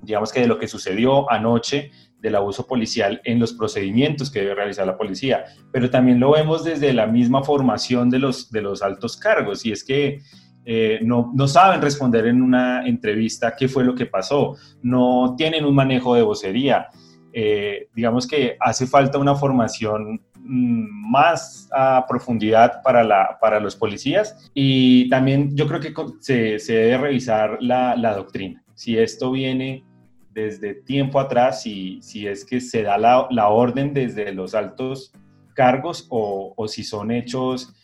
digamos 0.00 0.32
que 0.32 0.40
de 0.40 0.46
lo 0.46 0.58
que 0.58 0.66
sucedió 0.66 1.30
anoche 1.30 1.90
del 2.18 2.34
abuso 2.34 2.66
policial 2.66 3.20
en 3.24 3.38
los 3.38 3.52
procedimientos 3.52 4.30
que 4.30 4.40
debe 4.40 4.54
realizar 4.54 4.86
la 4.86 4.96
policía, 4.96 5.44
pero 5.70 5.90
también 5.90 6.18
lo 6.18 6.32
vemos 6.32 6.64
desde 6.64 6.94
la 6.94 7.06
misma 7.06 7.44
formación 7.44 8.08
de 8.08 8.20
los, 8.20 8.50
de 8.50 8.62
los 8.62 8.80
altos 8.80 9.18
cargos, 9.18 9.66
y 9.66 9.72
es 9.72 9.84
que 9.84 10.22
eh, 10.64 11.00
no, 11.02 11.32
saben 11.48 11.82
responder 11.82 12.26
en 12.26 12.40
una 12.40 12.86
entrevista 12.86 13.54
qué 13.56 13.68
fue 13.68 13.84
lo 13.84 13.94
que 13.94 14.06
pasó, 14.06 14.56
no 14.82 15.34
tienen 15.36 15.64
un 15.64 15.74
manejo 15.74 16.14
de 16.14 16.22
vocería. 16.22 16.88
Eh, 17.32 17.88
digamos 17.94 18.26
que 18.26 18.56
hace 18.60 18.86
falta 18.86 19.18
una 19.18 19.34
formación 19.34 20.20
mm, 20.38 21.10
más 21.10 21.68
a 21.72 22.04
profundidad 22.06 22.82
para, 22.82 23.02
la, 23.02 23.38
para 23.40 23.58
los 23.58 23.74
policías 23.74 24.50
y 24.52 25.08
también 25.08 25.56
yo 25.56 25.66
creo 25.66 25.80
que 25.80 25.94
se, 26.20 26.58
se 26.58 26.74
debe 26.74 26.98
revisar 26.98 27.56
la, 27.60 27.96
la, 27.96 28.14
doctrina. 28.14 28.62
Si 28.74 28.98
esto 28.98 29.30
viene 29.30 29.82
desde 30.30 30.74
tiempo 30.74 31.18
atrás, 31.18 31.62
si, 31.62 32.00
si 32.02 32.26
es 32.26 32.44
que 32.44 32.60
se 32.60 32.82
da 32.82 32.98
la, 32.98 33.26
la 33.30 33.48
orden 33.48 33.94
desde 33.94 34.32
los 34.32 34.54
altos 34.54 35.12
cargos 35.54 36.06
o, 36.10 36.52
o 36.54 36.68
si 36.68 36.84
son 36.84 37.10
hechos 37.10 37.74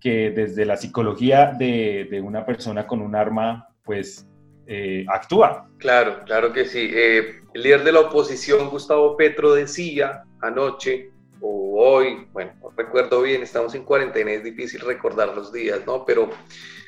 que 0.00 0.30
desde 0.30 0.64
la 0.64 0.76
psicología 0.76 1.54
de, 1.58 2.08
de 2.10 2.20
una 2.20 2.44
persona 2.46 2.86
con 2.86 3.00
un 3.00 3.14
arma, 3.14 3.68
pues 3.84 4.28
eh, 4.66 5.06
actúa. 5.08 5.68
Claro, 5.78 6.20
claro 6.26 6.52
que 6.52 6.66
sí. 6.66 6.90
Eh, 6.92 7.40
el 7.54 7.62
líder 7.62 7.84
de 7.84 7.92
la 7.92 8.00
oposición, 8.00 8.68
Gustavo 8.68 9.16
Petro, 9.16 9.54
decía 9.54 10.24
anoche 10.42 11.10
o 11.40 11.80
hoy, 11.82 12.28
bueno, 12.32 12.52
no 12.60 12.70
recuerdo 12.76 13.22
bien, 13.22 13.42
estamos 13.42 13.74
en 13.74 13.84
cuarentena, 13.84 14.32
es 14.32 14.44
difícil 14.44 14.80
recordar 14.80 15.34
los 15.34 15.52
días, 15.52 15.80
¿no? 15.86 16.04
Pero 16.04 16.28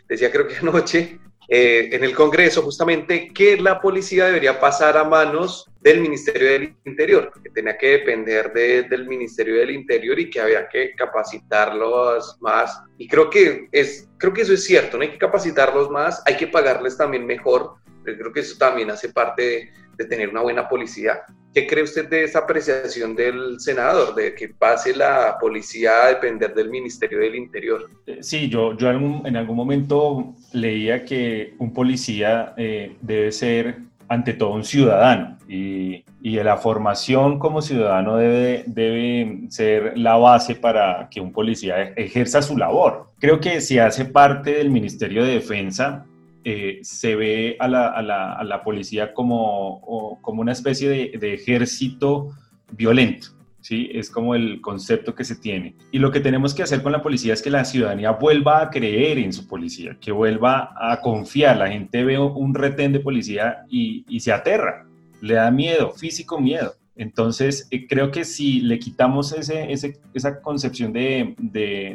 decía 0.09 0.31
creo 0.31 0.47
que 0.47 0.57
anoche 0.61 1.19
eh, 1.53 1.89
en 1.91 2.05
el 2.05 2.15
Congreso 2.15 2.63
justamente 2.63 3.33
que 3.35 3.57
la 3.57 3.81
policía 3.81 4.27
debería 4.27 4.61
pasar 4.61 4.97
a 4.97 5.03
manos 5.03 5.69
del 5.81 6.01
Ministerio 6.01 6.49
del 6.49 6.77
Interior, 6.85 7.33
que 7.43 7.51
tenía 7.51 7.77
que 7.77 7.89
depender 7.89 8.53
del 8.53 9.09
Ministerio 9.09 9.57
del 9.57 9.73
Interior 9.73 10.17
y 10.21 10.31
que 10.31 10.41
había 10.41 10.69
que 10.69 10.95
capacitarlos 10.95 12.37
más. 12.41 12.81
Y 12.99 13.09
creo 13.09 13.29
que, 13.29 13.67
es, 13.73 14.09
creo 14.19 14.33
que 14.33 14.43
eso 14.43 14.53
es 14.53 14.63
cierto, 14.63 14.97
no 14.97 15.03
hay 15.03 15.11
que 15.11 15.19
capacitarlos 15.19 15.91
más, 15.91 16.23
hay 16.25 16.37
que 16.37 16.47
pagarles 16.47 16.97
también 16.97 17.27
mejor, 17.27 17.75
pero 18.17 18.19
creo 18.19 18.33
que 18.33 18.41
eso 18.41 18.57
también 18.59 18.91
hace 18.91 19.11
parte 19.11 19.43
de, 19.43 19.71
de 20.01 20.05
tener 20.07 20.29
una 20.29 20.41
buena 20.41 20.69
policía. 20.69 21.21
¿Qué 21.53 21.67
cree 21.67 21.83
usted 21.83 22.09
de 22.09 22.25
esa 22.25 22.41
apreciación 22.41 23.17
del 23.17 23.59
senador, 23.59 24.15
de 24.15 24.35
que 24.35 24.49
pase 24.49 24.95
la 24.95 25.37
policía 25.41 26.05
a 26.05 26.09
depender 26.09 26.55
del 26.55 26.71
Ministerio 26.71 27.19
del 27.19 27.35
Interior? 27.35 27.91
Eh, 28.07 28.19
sí, 28.23 28.49
yo, 28.49 28.77
yo 28.77 28.89
en 28.89 29.37
algún 29.37 29.57
momento 29.57 30.35
leía 30.53 31.05
que 31.05 31.55
un 31.59 31.73
policía 31.73 32.55
eh, 32.57 32.97
debe 33.01 33.33
ser 33.33 33.79
ante 34.09 34.33
todo 34.33 34.55
un 34.55 34.65
ciudadano 34.65 35.39
y, 35.49 36.05
y, 36.21 36.37
la 36.43 36.57
formación 36.57 37.39
como 37.39 37.63
ciudadano 37.63 38.17
debe, 38.17 38.65
debe 38.67 39.43
ser 39.51 39.97
la 39.97 40.17
base 40.17 40.57
para 40.57 41.09
que 41.11 41.21
un 41.21 41.33
policía 41.33 41.93
ejerza 41.97 42.43
su 42.43 42.57
labor. 42.57 43.11
Creo 43.21 43.41
que 43.41 43.61
si 43.61 43.79
hace 43.79 44.05
parte 44.05 44.55
del 44.55 44.71
Ministerio 44.71 45.25
de 45.25 45.35
Defensa, 45.35 46.07
eh, 46.45 46.79
se 46.83 47.17
ve 47.17 47.57
a 47.59 47.69
la, 47.69 47.89
a 47.89 48.03
la, 48.03 48.33
a 48.33 48.45
la 48.45 48.63
policía 48.63 49.13
como, 49.13 50.19
como, 50.23 50.41
una 50.41 50.53
especie 50.53 50.89
de, 50.89 51.19
de, 51.19 51.35
ejército 51.35 52.31
violento. 52.73 53.29
¿sí? 53.61 53.91
Es 53.93 54.11
como 54.11 54.35
el 54.35 54.61
concepto 54.61 55.15
que 55.15 55.25
se 55.25 55.37
tiene. 55.37 55.77
Y 55.93 55.99
lo 55.99 56.11
que 56.11 56.21
tenemos 56.21 56.55
que 56.55 56.63
hacer 56.63 56.83
con 56.83 56.93
la 56.93 57.03
policía 57.03 57.35
es 57.35 57.43
que 57.43 57.51
la 57.51 57.65
ciudadanía 57.65 58.13
vuelva 58.13 58.63
a 58.63 58.71
creer 58.71 59.19
en 59.19 59.33
su 59.33 59.47
policía, 59.47 59.97
que 60.01 60.13
vuelva 60.13 60.75
a 60.77 61.01
confiar. 61.01 61.59
La 61.59 61.69
gente 61.69 62.05
ve 62.05 62.19
un 62.19 62.55
retén 62.55 62.93
de 62.93 63.01
policía 63.01 63.65
y, 63.69 64.05
y 64.09 64.21
se 64.21 64.33
aterra, 64.33 64.87
le 65.21 65.35
da 65.35 65.51
miedo, 65.51 65.93
físico 65.93 66.41
miedo. 66.41 66.75
Entonces, 66.97 67.69
eh, 67.71 67.87
creo 67.87 68.11
que 68.11 68.25
si 68.25 68.61
le 68.61 68.79
quitamos 68.79 69.33
ese, 69.33 69.73
esa 70.13 70.41
concepción 70.43 70.93
de, 70.93 71.35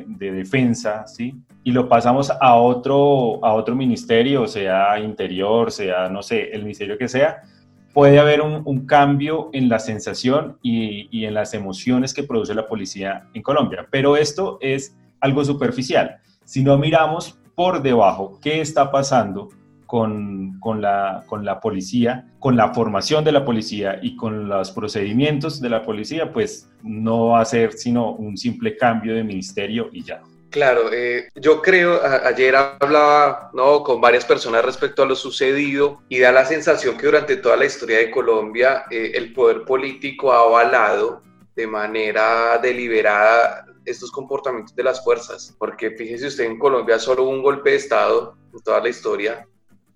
defensa, 0.08 1.06
¿sí? 1.08 1.36
Y 1.64 1.72
lo 1.72 1.90
pasamos 1.90 2.32
a 2.32 2.56
otro, 2.56 3.44
a 3.44 3.54
otro 3.54 3.76
ministerio, 3.76 4.48
sea 4.48 5.00
interior, 5.00 5.72
sea, 5.72 6.10
no 6.10 6.24
sé, 6.24 6.50
el 6.52 6.64
ministerio 6.64 6.98
que 6.98 7.08
sea, 7.08 7.42
puede 7.94 8.20
haber 8.20 8.42
un, 8.42 8.86
cambio 8.86 9.50
en 9.54 9.70
la 9.70 9.80
sensación 9.80 10.58
y, 10.62 11.08
y, 11.18 11.26
en 11.26 11.34
las 11.34 11.54
emociones 11.54 12.14
que 12.14 12.24
produce 12.24 12.54
la 12.54 12.68
policía 12.68 13.28
en 13.34 13.42
Colombia. 13.42 13.88
Pero 13.90 14.18
esto 14.18 14.58
es 14.62 14.96
algo 15.20 15.44
superficial. 15.46 16.18
Si 16.44 16.64
no 16.64 16.78
miramos 16.78 17.40
por 17.56 17.82
debajo 17.82 18.40
qué 18.42 18.62
está 18.62 18.92
pasando 18.92 19.50
con, 19.86 20.60
con, 20.60 20.82
la, 20.82 21.24
con 21.28 21.46
la 21.46 21.60
policía, 21.60 22.28
con 22.40 22.56
la 22.56 22.74
formación 22.74 23.24
de 23.24 23.32
la 23.32 23.46
policía 23.46 24.00
y 24.02 24.16
con 24.16 24.48
los 24.48 24.72
procedimientos 24.72 25.62
de 25.62 25.70
la 25.70 25.84
policía, 25.84 26.32
pues 26.32 26.70
no 26.84 27.30
va 27.30 27.42
a 27.42 27.46
ser 27.46 27.74
sino 27.74 28.12
un 28.14 28.38
simple 28.38 28.78
cambio 28.78 29.16
de 29.16 29.24
ministerio 29.24 29.90
y 29.92 30.04
ya. 30.04 30.22
Claro, 30.50 30.94
eh, 30.94 31.28
yo 31.36 31.62
creo, 31.62 32.00
ayer 32.24 32.56
hablaba 32.56 33.50
¿no? 33.54 33.84
con 33.84 34.00
varias 34.00 34.24
personas 34.24 34.64
respecto 34.64 35.04
a 35.04 35.06
lo 35.06 35.16
sucedido 35.16 36.02
y 36.08 36.20
da 36.20 36.32
la 36.32 36.46
sensación 36.46 36.98
que 36.98 37.08
durante 37.08 37.36
toda 37.36 37.58
la 37.58 37.66
historia 37.66 37.98
de 37.98 38.10
Colombia 38.10 38.86
eh, 38.90 39.12
el 39.16 39.34
poder 39.34 39.66
político 39.66 40.32
ha 40.32 40.40
avalado 40.44 41.22
de 41.58 41.68
manera 41.68 42.58
deliberada 42.60 43.66
estos 43.84 44.12
comportamientos 44.12 44.74
de 44.76 44.84
las 44.84 45.04
fuerzas, 45.04 45.54
porque 45.60 45.92
fíjese 45.92 46.28
usted, 46.28 46.46
en 46.46 46.58
Colombia 46.58 47.00
solo 47.00 47.24
hubo 47.24 47.32
un 47.32 47.44
golpe 47.44 47.72
de 47.72 47.76
Estado 47.76 48.38
en 48.54 48.60
toda 48.62 48.80
la 48.80 48.90
historia 48.90 49.46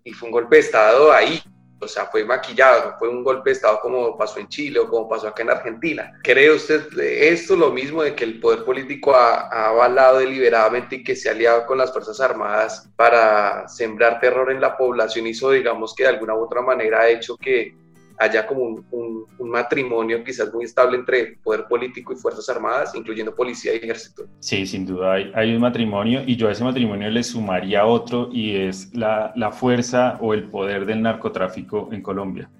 y 0.10 0.14
fue 0.14 0.28
un 0.28 0.34
golpe 0.34 0.56
de 0.56 0.62
Estado 0.62 1.12
ahí, 1.12 1.42
o 1.82 1.88
sea, 1.88 2.08
fue 2.08 2.26
maquillado, 2.26 2.96
fue 3.00 3.08
un 3.08 3.24
golpe 3.24 3.52
de 3.52 3.54
Estado 3.54 3.80
como 3.82 4.18
pasó 4.18 4.40
en 4.40 4.50
Chile 4.50 4.80
o 4.80 4.90
como 4.90 5.08
pasó 5.08 5.28
acá 5.28 5.44
en 5.44 5.52
Argentina. 5.52 6.20
¿Cree 6.24 6.52
usted 6.52 6.88
esto 7.00 7.56
lo 7.56 7.72
mismo 7.72 8.04
de 8.04 8.16
que 8.16 8.26
el 8.26 8.40
poder 8.40 8.66
político 8.66 9.16
ha, 9.16 9.48
ha, 9.48 9.70
avalado 9.70 10.20
deliberadamente 10.20 10.98
y 10.98 11.04
que 11.04 11.16
se 11.16 11.30
ha 11.30 11.32
aliado 11.32 11.66
con 11.66 11.78
las 11.78 11.94
Fuerzas 11.94 12.20
Armadas 12.20 12.90
para 12.96 13.68
sembrar 13.68 14.20
terror 14.20 14.52
en 14.52 14.60
la 14.60 14.76
población? 14.76 15.28
Hizo, 15.28 15.52
digamos, 15.52 15.96
que 15.96 16.04
de 16.04 16.10
alguna 16.10 16.36
u 16.36 16.44
otra 16.44 16.62
manera 16.62 17.02
ha 17.02 17.10
hecho 17.10 17.38
que 17.38 17.76
haya 18.20 18.46
como 18.46 18.64
un, 18.64 19.26
un, 19.38 19.50
matrimonio 19.50 20.24
quizás 20.24 20.54
muy 20.54 20.66
estable 20.66 20.98
entre 20.98 21.38
poder 21.44 21.66
político 21.68 22.14
y 22.14 22.18
Fuerzas 22.18 22.48
Armadas, 22.50 22.94
incluyendo 22.94 23.34
policía 23.34 23.74
y 23.74 23.78
ejército. 23.78 24.28
Sí, 24.40 24.68
sin 24.68 24.86
duda 24.86 25.14
hay, 25.14 25.32
hay, 25.34 25.56
un 25.56 25.62
matrimonio 25.62 26.22
y 26.26 26.36
yo 26.36 26.50
a 26.50 26.52
ese 26.52 26.64
matrimonio 26.64 27.10
le 27.10 27.24
sumaría 27.24 27.86
otro 27.86 28.30
y 28.32 28.56
es 28.56 28.94
la, 28.94 29.32
la 29.36 29.52
fuerza 29.52 30.18
o 30.22 30.34
el 30.34 30.50
poder 30.50 30.86
del 30.86 31.02
narcotráfico 31.02 31.90
en 31.92 32.02
Colombia. 32.02 32.52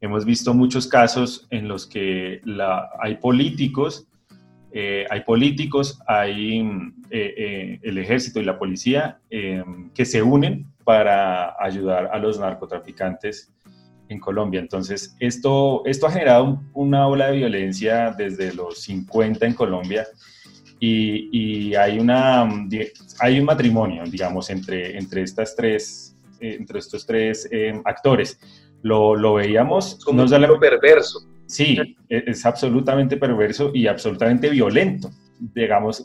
Hemos 0.00 0.24
visto 0.24 0.52
muchos 0.52 0.88
casos 0.88 1.46
en 1.50 1.68
los 1.68 1.86
que 1.86 2.40
la, 2.44 2.90
hay 3.00 3.16
políticos, 3.16 4.08
eh, 4.72 5.06
hay 5.08 5.20
políticos, 5.20 6.00
hay 6.06 6.60
eh, 7.10 7.34
eh, 7.36 7.78
el 7.82 7.96
ejército 7.98 8.40
y 8.40 8.44
la 8.44 8.58
policía 8.58 9.20
eh, 9.30 9.62
que 9.94 10.04
se 10.04 10.20
unen 10.20 10.66
para 10.82 11.54
ayudar 11.62 12.10
a 12.12 12.18
los 12.18 12.40
narcotraficantes 12.40 13.53
en 14.08 14.20
Colombia. 14.20 14.60
Entonces, 14.60 15.16
esto, 15.20 15.82
esto 15.86 16.06
ha 16.06 16.10
generado 16.10 16.60
una 16.72 17.06
ola 17.06 17.28
de 17.28 17.38
violencia 17.38 18.14
desde 18.16 18.52
los 18.54 18.82
50 18.82 19.46
en 19.46 19.54
Colombia 19.54 20.06
y, 20.80 21.74
hay, 21.74 21.98
una, 21.98 22.48
hay 23.20 23.40
un 23.40 23.44
matrimonio, 23.46 24.04
digamos, 24.04 24.50
entre, 24.50 24.98
entre, 24.98 25.22
estas 25.22 25.56
tres, 25.56 26.16
entre 26.40 26.78
estos 26.78 27.06
tres 27.06 27.48
eh, 27.50 27.80
actores. 27.84 28.38
lo, 28.82 29.16
lo 29.16 29.34
veíamos. 29.34 29.98
Como 30.04 30.22
un 30.22 30.60
perverso. 30.60 31.20
Sí, 31.46 31.78
e, 32.08 32.24
es 32.26 32.44
absolutamente 32.44 33.16
perverso 33.16 33.70
y 33.72 33.86
absolutamente 33.86 34.50
violento. 34.50 35.10
Digamos, 35.38 36.04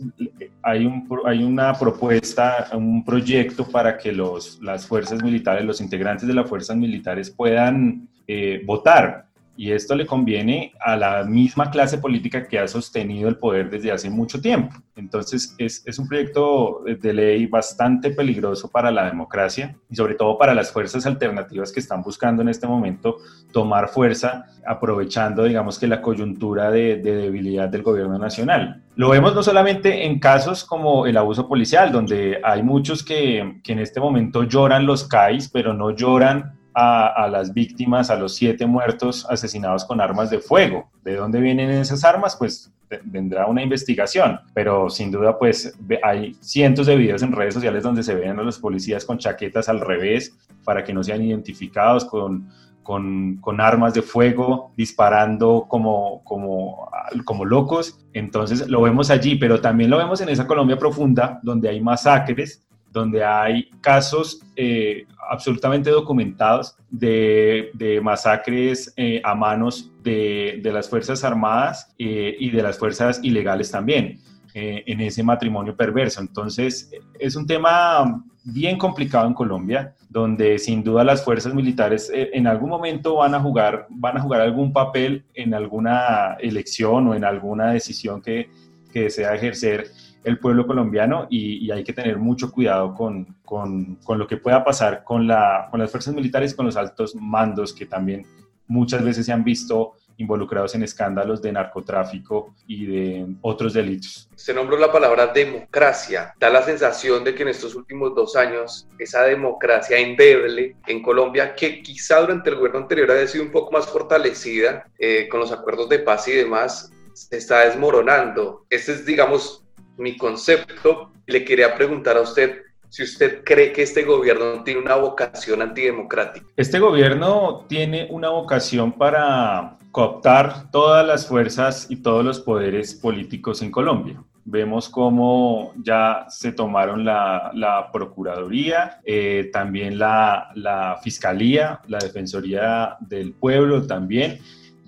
hay, 0.63 0.85
un, 0.85 1.07
hay 1.25 1.43
una 1.43 1.73
propuesta, 1.73 2.67
un 2.73 3.05
proyecto 3.05 3.67
para 3.67 3.97
que 3.97 4.11
los, 4.11 4.59
las 4.61 4.85
fuerzas 4.85 5.23
militares, 5.23 5.63
los 5.63 5.81
integrantes 5.81 6.27
de 6.27 6.33
las 6.33 6.49
fuerzas 6.49 6.75
militares 6.75 7.29
puedan 7.29 8.09
eh, 8.27 8.61
votar 8.65 9.28
y 9.59 9.73
esto 9.73 9.93
le 9.93 10.05
conviene 10.05 10.71
a 10.79 10.95
la 10.95 11.25
misma 11.25 11.69
clase 11.69 11.97
política 11.97 12.47
que 12.47 12.57
ha 12.57 12.65
sostenido 12.65 13.27
el 13.27 13.35
poder 13.35 13.69
desde 13.69 13.91
hace 13.91 14.09
mucho 14.09 14.39
tiempo. 14.39 14.73
Entonces 14.95 15.53
es, 15.57 15.83
es, 15.85 15.99
un 15.99 16.07
proyecto 16.07 16.81
de 16.85 17.13
ley 17.13 17.45
bastante 17.45 18.11
peligroso 18.11 18.69
para 18.69 18.89
la 18.89 19.03
democracia 19.03 19.75
y 19.89 19.97
sobre 19.97 20.15
todo 20.15 20.37
para 20.37 20.53
las 20.53 20.71
fuerzas 20.71 21.05
alternativas 21.05 21.73
que 21.73 21.81
están 21.81 22.01
buscando 22.01 22.41
en 22.41 22.47
este 22.47 22.67
momento 22.67 23.17
tomar 23.51 23.89
fuerza 23.89 24.45
aprovechando, 24.65 25.43
digamos 25.43 25.77
que 25.77 25.87
la 25.87 26.01
coyuntura 26.01 26.71
de, 26.71 26.95
de 26.95 27.17
debilidad 27.17 27.67
del 27.67 27.83
gobierno 27.83 28.17
nacional. 28.17 28.81
Lo 28.95 29.09
vemos 29.09 29.35
no 29.35 29.43
solamente 29.43 30.05
en 30.05 30.19
casos 30.19 30.63
como 30.63 31.05
el 31.05 31.17
abuso 31.17 31.49
policial, 31.49 31.91
donde 31.91 32.39
hay 32.45 32.63
muchos 32.63 33.03
que, 33.03 33.59
que 33.61 33.73
en 33.73 33.79
este 33.79 33.99
momento 33.99 34.43
lloran 34.43 34.85
los 34.85 35.05
CAIs, 35.05 35.49
pero 35.49 35.73
no 35.73 35.91
lloran 35.91 36.58
a, 36.73 37.27
las 37.31 37.53
víctimas, 37.53 38.09
a 38.09 38.15
los 38.15 38.35
siete 38.35 38.65
muertos 38.65 39.25
asesinados 39.29 39.85
con 39.85 40.01
armas 40.01 40.29
de 40.29 40.39
fuego. 40.39 40.89
¿De 41.03 41.15
dónde 41.15 41.39
vienen 41.39 41.69
esas 41.69 42.03
armas? 42.03 42.35
Pues 42.35 42.71
vendrá 43.03 43.45
una 43.45 43.61
investigación, 43.61 44.39
pero 44.53 44.89
sin 44.89 45.11
duda 45.11 45.37
pues 45.37 45.77
hay 46.03 46.35
cientos 46.39 46.87
de 46.87 46.95
videos 46.95 47.21
en 47.21 47.31
redes 47.31 47.53
sociales 47.53 47.83
donde 47.83 48.03
se 48.03 48.15
ven 48.15 48.39
a 48.39 48.43
los 48.43 48.57
policías 48.57 49.05
con 49.05 49.19
chaquetas 49.19 49.69
al 49.69 49.79
revés 49.79 50.35
para 50.63 50.83
que 50.83 50.93
no 50.93 51.03
sean 51.03 51.21
identificados 51.21 52.05
con, 52.05 52.49
con, 52.81 53.37
con 53.37 53.61
armas 53.61 53.93
de 53.93 54.01
fuego 54.01 54.71
disparando 54.75 55.65
como, 55.67 56.23
como, 56.23 56.89
como 57.25 57.45
locos. 57.45 57.99
Entonces 58.13 58.67
lo 58.67 58.81
vemos 58.81 59.11
allí, 59.11 59.35
pero 59.35 59.61
también 59.61 59.89
lo 59.89 59.97
vemos 59.97 60.21
en 60.21 60.29
esa 60.29 60.47
Colombia 60.47 60.77
profunda 60.77 61.39
donde 61.43 61.69
hay 61.69 61.81
masacres 61.81 62.65
donde 62.91 63.23
hay 63.23 63.69
casos 63.81 64.41
eh, 64.55 65.05
absolutamente 65.29 65.89
documentados 65.89 66.75
de, 66.89 67.99
masacres 68.03 68.93
eh, 68.97 69.21
a 69.23 69.35
manos 69.35 69.91
de, 70.03 70.61
las 70.63 70.89
Fuerzas 70.89 71.23
Armadas 71.23 71.93
eh, 71.99 72.35
y 72.39 72.49
de 72.49 72.63
las 72.63 72.77
fuerzas 72.77 73.19
ilegales 73.23 73.71
también 73.71 74.19
en 74.55 74.99
ese 74.99 75.23
matrimonio 75.23 75.77
perverso. 75.77 76.19
Entonces, 76.19 76.91
es 77.17 77.35
un 77.37 77.45
tema 77.45 78.25
bien 78.43 78.77
complicado 78.77 79.27
en 79.27 79.33
Colombia, 79.33 79.95
donde 80.09 80.57
sin 80.57 80.83
duda 80.83 81.03
las 81.03 81.23
fuerzas 81.23 81.53
militares 81.53 82.11
en 82.13 82.45
algún 82.45 82.69
momento 82.69 83.15
van 83.17 83.35
a 83.35 83.39
jugar, 83.39 83.85
van 83.89 84.17
a 84.17 84.21
jugar 84.21 84.41
algún 84.41 84.73
papel 84.73 85.23
en 85.33 85.53
alguna 85.53 86.35
elección 86.41 87.07
o 87.07 87.15
en 87.15 87.23
alguna 87.23 87.71
decisión 87.71 88.21
que, 88.21 88.49
que 88.91 89.03
desea 89.03 89.35
ejercer 89.35 89.85
el 90.23 90.39
pueblo 90.39 90.67
colombiano 90.67 91.27
y, 91.29 91.69
hay 91.71 91.83
que 91.83 91.93
tener 91.93 92.17
mucho 92.17 92.51
cuidado 92.51 92.93
con, 92.93 93.37
con, 93.45 93.95
con 94.03 94.17
lo 94.17 94.27
que 94.27 94.37
pueda 94.37 94.63
pasar 94.63 95.03
con, 95.03 95.27
la, 95.27 95.67
con 95.69 95.79
las 95.79 95.91
fuerzas 95.91 96.13
militares, 96.13 96.53
con 96.53 96.65
los 96.65 96.75
altos 96.75 97.15
mandos 97.15 97.73
que 97.73 97.85
también 97.85 98.25
muchas 98.67 99.03
veces 99.03 99.25
se 99.25 99.31
han 99.31 99.43
visto 99.43 99.93
involucrados 100.19 100.75
en 100.75 100.83
escándalos 100.83 101.41
de 101.41 101.51
narcotráfico 101.53 102.53
y 102.67 102.85
de 102.85 103.25
otros 103.41 103.73
delitos. 103.73 104.29
Se 104.35 104.53
nombró 104.53 104.77
la 104.77 104.91
palabra 104.91 105.27
democracia. 105.27 106.33
Da 106.37 106.49
la 106.49 106.61
sensación 106.61 107.23
de 107.23 107.33
que 107.33 107.43
en 107.43 107.49
estos 107.49 107.73
últimos 107.73 108.13
dos 108.13 108.35
años 108.35 108.87
esa 108.99 109.23
democracia 109.23 109.97
endeble 109.97 110.75
en 110.87 111.01
Colombia, 111.01 111.55
que 111.55 111.81
quizá 111.81 112.19
durante 112.19 112.49
el 112.49 112.57
gobierno 112.57 112.79
anterior 112.79 113.09
había 113.09 113.27
sido 113.27 113.45
un 113.45 113.51
poco 113.51 113.71
más 113.71 113.87
fortalecida 113.87 114.85
eh, 114.99 115.29
con 115.29 115.39
los 115.39 115.53
acuerdos 115.53 115.87
de 115.87 115.99
paz 115.99 116.27
y 116.27 116.33
demás, 116.33 116.91
se 117.13 117.37
está 117.37 117.65
desmoronando. 117.65 118.65
Este 118.69 118.91
es, 118.91 119.05
digamos, 119.05 119.65
mi 119.99 120.17
concepto. 120.17 121.11
Le 121.27 121.45
quería 121.45 121.75
preguntar 121.75 122.17
a 122.17 122.21
usted 122.21 122.63
si 122.89 123.03
usted 123.03 123.43
cree 123.43 123.71
que 123.71 123.83
este 123.83 124.03
gobierno 124.03 124.63
tiene 124.63 124.81
una 124.81 124.95
vocación 124.95 125.61
antidemocrática. 125.61 126.45
Este 126.55 126.79
gobierno 126.79 127.65
tiene 127.67 128.07
una 128.09 128.29
vocación 128.29 128.91
para 128.91 129.77
cooptar 129.91 130.71
todas 130.71 131.05
las 131.05 131.27
fuerzas 131.27 131.87
y 131.89 131.97
todos 131.97 132.25
los 132.25 132.39
poderes 132.39 132.95
políticos 132.95 133.61
en 133.61 133.71
Colombia. 133.71 134.23
Vemos 134.45 134.89
cómo 134.89 135.73
ya 135.83 136.25
se 136.29 136.51
tomaron 136.51 137.05
la, 137.05 137.89
Procuraduría, 137.93 138.99
eh, 139.03 139.49
también 139.53 139.99
la, 139.99 140.49
la 140.55 140.97
Fiscalía, 141.03 141.81
la 141.87 141.99
Defensoría 141.99 142.97
del 142.99 143.33
Pueblo 143.33 143.85
también, 143.85 144.39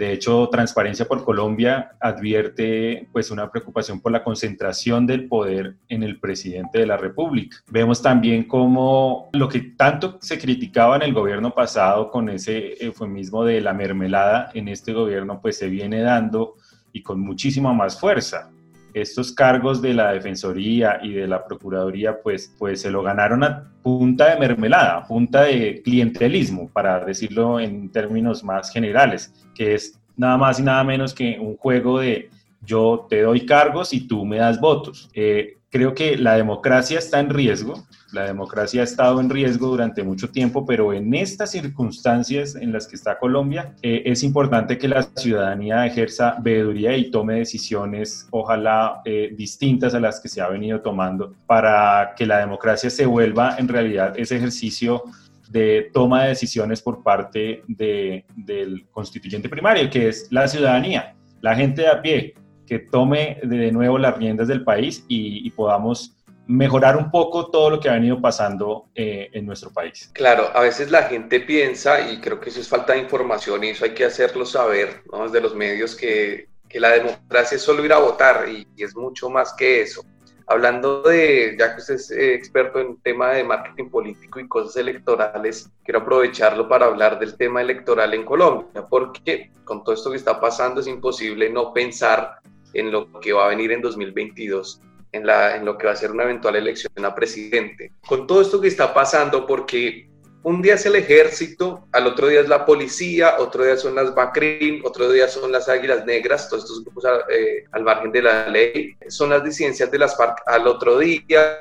de 0.02 0.14
hecho, 0.14 0.50
Transparencia 0.50 1.08
por 1.08 1.24
Colombia 1.24 1.92
advierte 2.00 3.08
pues 3.12 3.30
una 3.30 3.52
preocupación 3.52 4.02
por 4.02 4.12
la 4.12 4.24
concentración 4.24 5.06
del 5.06 5.28
poder 5.28 5.76
en 5.90 6.02
el 6.02 6.20
presidente 6.20 6.80
de 6.80 6.88
la 6.88 6.98
República. 6.98 7.58
Vemos 7.70 8.02
también 8.02 8.46
cómo 8.46 9.30
lo 9.32 9.48
que 9.48 9.60
tanto 9.60 10.18
se 10.20 10.40
criticaba 10.40 10.96
en 10.96 11.04
el 11.04 11.14
gobierno 11.14 11.54
pasado 11.54 12.10
con 12.10 12.30
ese 12.30 12.84
eufemismo 12.84 13.46
de 13.46 13.62
la 13.62 13.74
mermelada 13.74 14.50
en 14.56 14.70
este 14.70 14.92
gobierno 14.92 15.40
pues 15.40 15.60
se 15.60 15.70
viene 15.70 16.02
dando 16.02 16.56
y 16.92 17.04
con 17.04 17.20
muchísima 17.20 17.72
más 17.72 18.00
fuerza 18.00 18.50
estos 18.94 19.32
cargos 19.32 19.82
de 19.82 19.94
la 19.94 20.14
Defensoría 20.14 21.00
y 21.02 21.14
de 21.14 21.28
la 21.28 21.46
Procuraduría, 21.46 22.22
pues, 22.22 22.54
pues 22.58 22.82
se 22.82 22.92
lo 22.92 23.04
ganaron 23.04 23.44
a 23.44 23.72
punta 23.82 24.34
de 24.34 24.40
mermelada, 24.40 25.06
punta 25.08 25.44
de 25.44 25.82
clientelismo, 25.84 26.70
para 26.70 27.04
decirlo 27.04 27.60
en 27.60 27.90
términos 27.92 28.44
más 28.44 28.72
generales, 28.72 29.34
que 29.56 29.76
es 29.76 30.00
nada 30.16 30.38
más 30.38 30.60
y 30.60 30.64
nada 30.64 30.84
menos 30.84 31.14
que 31.14 31.38
un 31.40 31.58
juego 31.58 32.00
de 32.00 32.30
yo 32.64 33.08
te 33.10 33.22
doy 33.22 33.46
cargos 33.46 33.94
y 33.94 34.08
tú 34.08 34.26
me 34.26 34.38
das 34.38 34.60
votos. 34.60 35.10
Eh, 35.14 35.58
creo 35.72 35.96
que 35.96 36.18
la 36.18 36.36
democracia 36.36 37.00
está 37.00 37.20
en 37.20 37.30
riesgo, 37.30 37.88
la 38.12 38.26
democracia 38.26 38.82
ha 38.82 38.84
estado 38.84 39.22
en 39.22 39.30
riesgo 39.30 39.68
durante 39.68 40.04
mucho 40.04 40.30
tiempo, 40.30 40.66
pero 40.66 40.92
en 40.94 41.14
estas 41.14 41.52
circunstancias 41.52 42.56
en 42.56 42.74
las 42.74 42.88
que 42.88 42.98
está 42.98 43.18
Colombia, 43.18 43.74
eh, 43.82 44.04
es 44.06 44.22
importante 44.22 44.78
que 44.78 44.90
la 44.90 45.04
ciudadanía 45.16 45.86
ejerza 45.86 46.36
veeduría 46.42 46.96
y 46.98 47.10
tome 47.10 47.36
decisiones, 47.36 48.28
ojalá 48.32 49.02
eh, 49.06 49.34
distintas 49.36 49.96
a 49.96 50.02
las 50.02 50.20
que 50.20 50.28
se 50.28 50.42
ha 50.42 50.50
venido 50.50 50.82
tomando, 50.82 51.34
para 51.48 52.14
que 52.18 52.26
la 52.26 52.40
democracia 52.40 52.90
se 52.90 53.06
vuelva 53.06 53.56
en 53.58 53.70
realidad 53.70 54.14
ese 54.18 54.36
ejercicio 54.36 55.04
de 55.50 55.90
toma 55.94 56.24
de 56.24 56.30
decisiones 56.30 56.82
por 56.82 57.02
parte 57.02 57.64
del 57.68 58.88
constituyente 58.92 59.48
primario, 59.48 59.90
que 59.90 60.10
es 60.10 60.28
la 60.32 60.48
ciudadanía, 60.48 61.16
la 61.42 61.56
gente 61.56 61.84
de 61.84 61.88
a 61.88 62.02
pie, 62.02 62.34
que 62.72 62.80
tome 62.80 63.38
de 63.44 63.70
nuevo 63.70 63.98
las 63.98 64.18
riendas 64.18 64.48
del 64.48 64.64
país 64.64 65.04
y 65.10 65.50
podamos 65.52 66.16
mejorar 66.48 66.96
un 66.96 67.12
poco 67.12 67.50
todo 67.50 67.70
lo 67.70 67.82
que 67.82 67.90
ha 67.90 67.94
venido 67.94 68.22
pasando 68.22 68.86
eh, 68.96 69.30
en 69.34 69.46
nuestro 69.46 69.72
país. 69.72 70.10
Claro, 70.14 70.50
a 70.54 70.62
veces 70.62 70.90
la 70.90 71.04
gente 71.04 71.42
piensa, 71.42 72.10
y 72.10 72.22
creo 72.22 72.40
que 72.40 72.50
eso 72.50 72.62
es 72.62 72.70
falta 72.70 72.94
de 72.94 73.00
información 73.00 73.66
y 73.66 73.72
eso 73.72 73.84
hay 73.84 73.94
que 73.94 74.06
hacerlo 74.06 74.46
saber 74.46 75.04
¿no? 75.12 75.26
desde 75.26 75.42
los 75.42 75.54
medios, 75.54 75.96
que, 75.98 76.48
que 76.70 76.80
la 76.80 76.92
democracia 76.92 77.58
es 77.58 77.62
solo 77.62 77.84
ir 77.84 77.92
a 77.92 78.00
votar 78.00 78.48
y, 78.48 78.66
es 78.78 78.96
mucho 78.96 79.30
más 79.30 79.54
que 79.54 79.82
eso. 79.82 80.06
Hablando 80.48 81.02
de, 81.02 81.58
ya 81.60 81.74
que 81.74 81.82
usted 81.82 81.96
es 81.96 82.10
eh, 82.12 82.36
experto 82.36 82.80
en 82.80 83.02
tema 83.02 83.32
de 83.32 83.44
marketing 83.44 83.90
político 83.90 84.40
y 84.40 84.48
cosas 84.48 84.78
electorales, 84.78 85.70
quiero 85.84 86.00
aprovecharlo 86.00 86.70
para 86.70 86.86
hablar 86.86 87.20
del 87.20 87.36
tema 87.36 87.62
electoral 87.62 88.14
en 88.14 88.24
Colombia, 88.24 88.86
porque 88.90 89.52
con 89.66 89.84
todo 89.84 89.94
esto 89.94 90.10
que 90.10 90.18
está 90.18 90.40
pasando 90.40 90.80
es 90.80 90.88
imposible 90.88 91.50
no 91.50 91.74
pensar 91.74 92.42
en 92.74 92.92
lo 92.92 93.20
que 93.20 93.34
va 93.34 93.46
a 93.46 93.50
venir 93.50 93.72
en 93.72 93.82
2022 93.82 94.82
en, 95.12 95.66
lo 95.66 95.78
que 95.78 95.88
va 95.88 95.94
a 95.94 95.96
ser 95.96 96.12
una 96.12 96.24
eventual 96.24 96.56
elección 96.56 96.94
a 97.04 97.14
presidente. 97.14 97.92
Con 98.08 98.28
todo 98.28 98.42
esto 98.42 98.62
que 98.62 98.68
está 98.68 98.94
pasando, 98.94 99.46
porque 99.46 100.10
un 100.44 100.62
día 100.62 100.76
es 100.76 100.86
el 100.86 100.96
ejército, 100.96 101.88
al 101.92 102.08
otro 102.08 102.28
día 102.28 102.42
es 102.42 102.50
la 102.50 102.66
policía, 102.66 103.36
otro 103.40 103.64
día 103.64 103.78
son 103.78 103.96
las 103.96 104.16
BACRIM, 104.16 104.82
otro 104.84 105.12
día 105.12 105.28
son 105.28 105.52
las 105.52 105.70
Águilas 105.70 106.06
Negras, 106.06 106.50
todos 106.50 106.64
estos 106.64 106.84
grupos 106.84 107.04
eh, 107.30 107.66
al 107.72 107.84
margen 107.84 108.12
de 108.12 108.22
la 108.22 108.48
ley, 108.48 108.96
son 109.08 109.30
las 109.30 109.44
disidencias 109.44 109.92
de 109.92 110.00
las 110.00 110.18
FARC 110.18 110.42
al 110.48 110.68
otro 110.68 110.98
día, 110.98 111.60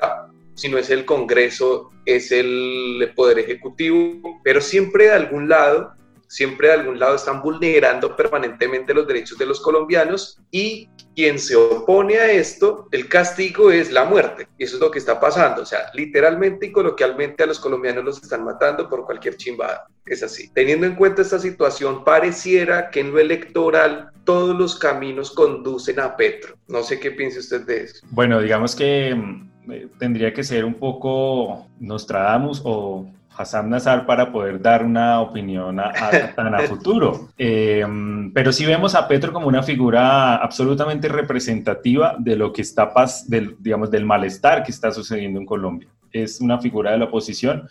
si 0.55 0.69
no 0.69 0.77
es 0.77 0.89
el 0.89 1.05
Congreso, 1.05 1.91
es 2.05 2.31
el 2.31 3.11
Poder 3.15 3.39
Ejecutivo, 3.39 4.39
pero 4.43 4.61
siempre 4.61 5.05
de 5.05 5.11
algún 5.11 5.47
lado 5.47 5.93
siempre 6.31 6.69
de 6.69 6.75
algún 6.75 6.97
lado 6.97 7.15
están 7.15 7.41
vulnerando 7.41 8.15
permanentemente 8.15 8.93
los 8.93 9.05
derechos 9.05 9.37
de 9.37 9.45
los 9.45 9.59
colombianos 9.59 10.39
y 10.49 10.87
quien 11.13 11.37
se 11.37 11.57
opone 11.57 12.19
a 12.19 12.31
esto, 12.31 12.87
el 12.91 13.09
castigo 13.09 13.69
es 13.69 13.91
la 13.91 14.05
muerte. 14.05 14.47
Y 14.57 14.63
eso 14.63 14.77
es 14.77 14.81
lo 14.81 14.89
que 14.89 14.99
está 14.99 15.19
pasando. 15.19 15.63
O 15.63 15.65
sea, 15.65 15.91
literalmente 15.93 16.67
y 16.67 16.71
coloquialmente 16.71 17.43
a 17.43 17.47
los 17.47 17.59
colombianos 17.59 18.05
los 18.05 18.23
están 18.23 18.45
matando 18.45 18.87
por 18.89 19.05
cualquier 19.05 19.35
chimbada. 19.35 19.87
Es 20.05 20.23
así. 20.23 20.49
Teniendo 20.53 20.85
en 20.85 20.95
cuenta 20.95 21.21
esta 21.21 21.37
situación, 21.37 22.05
pareciera 22.05 22.89
que 22.89 23.01
en 23.01 23.11
lo 23.11 23.19
electoral 23.19 24.11
todos 24.23 24.57
los 24.57 24.79
caminos 24.79 25.31
conducen 25.31 25.99
a 25.99 26.15
Petro. 26.15 26.55
No 26.69 26.81
sé 26.81 26.97
qué 26.97 27.11
piensa 27.11 27.39
usted 27.39 27.65
de 27.65 27.83
eso. 27.83 28.05
Bueno, 28.09 28.39
digamos 28.39 28.73
que 28.73 29.13
mm, 29.13 29.71
eh, 29.73 29.87
tendría 29.99 30.33
que 30.33 30.45
ser 30.45 30.63
un 30.63 30.75
poco 30.75 31.67
Nostradamus 31.77 32.61
o 32.63 33.11
Hassan 33.37 33.69
Nazar 33.69 34.05
para 34.05 34.31
poder 34.31 34.61
dar 34.61 34.85
una 34.85 35.21
opinión 35.21 35.79
a, 35.79 35.91
tan 36.35 36.53
a 36.53 36.59
futuro. 36.59 37.29
Eh, 37.37 37.85
pero 38.33 38.51
sí 38.51 38.65
vemos 38.65 38.95
a 38.95 39.07
Petro 39.07 39.33
como 39.33 39.47
una 39.47 39.63
figura 39.63 40.35
absolutamente 40.35 41.07
representativa 41.07 42.15
de 42.19 42.35
lo 42.35 42.51
que 42.53 42.61
está, 42.61 42.91
del, 43.27 43.55
digamos, 43.59 43.89
del 43.91 44.05
malestar 44.05 44.63
que 44.63 44.71
está 44.71 44.91
sucediendo 44.91 45.39
en 45.39 45.45
Colombia. 45.45 45.89
Es 46.11 46.41
una 46.41 46.59
figura 46.59 46.91
de 46.91 46.97
la 46.97 47.05
oposición 47.05 47.67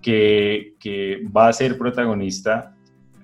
que, 0.00 0.74
que 0.80 1.22
va 1.34 1.48
a 1.48 1.52
ser 1.52 1.78
protagonista 1.78 2.74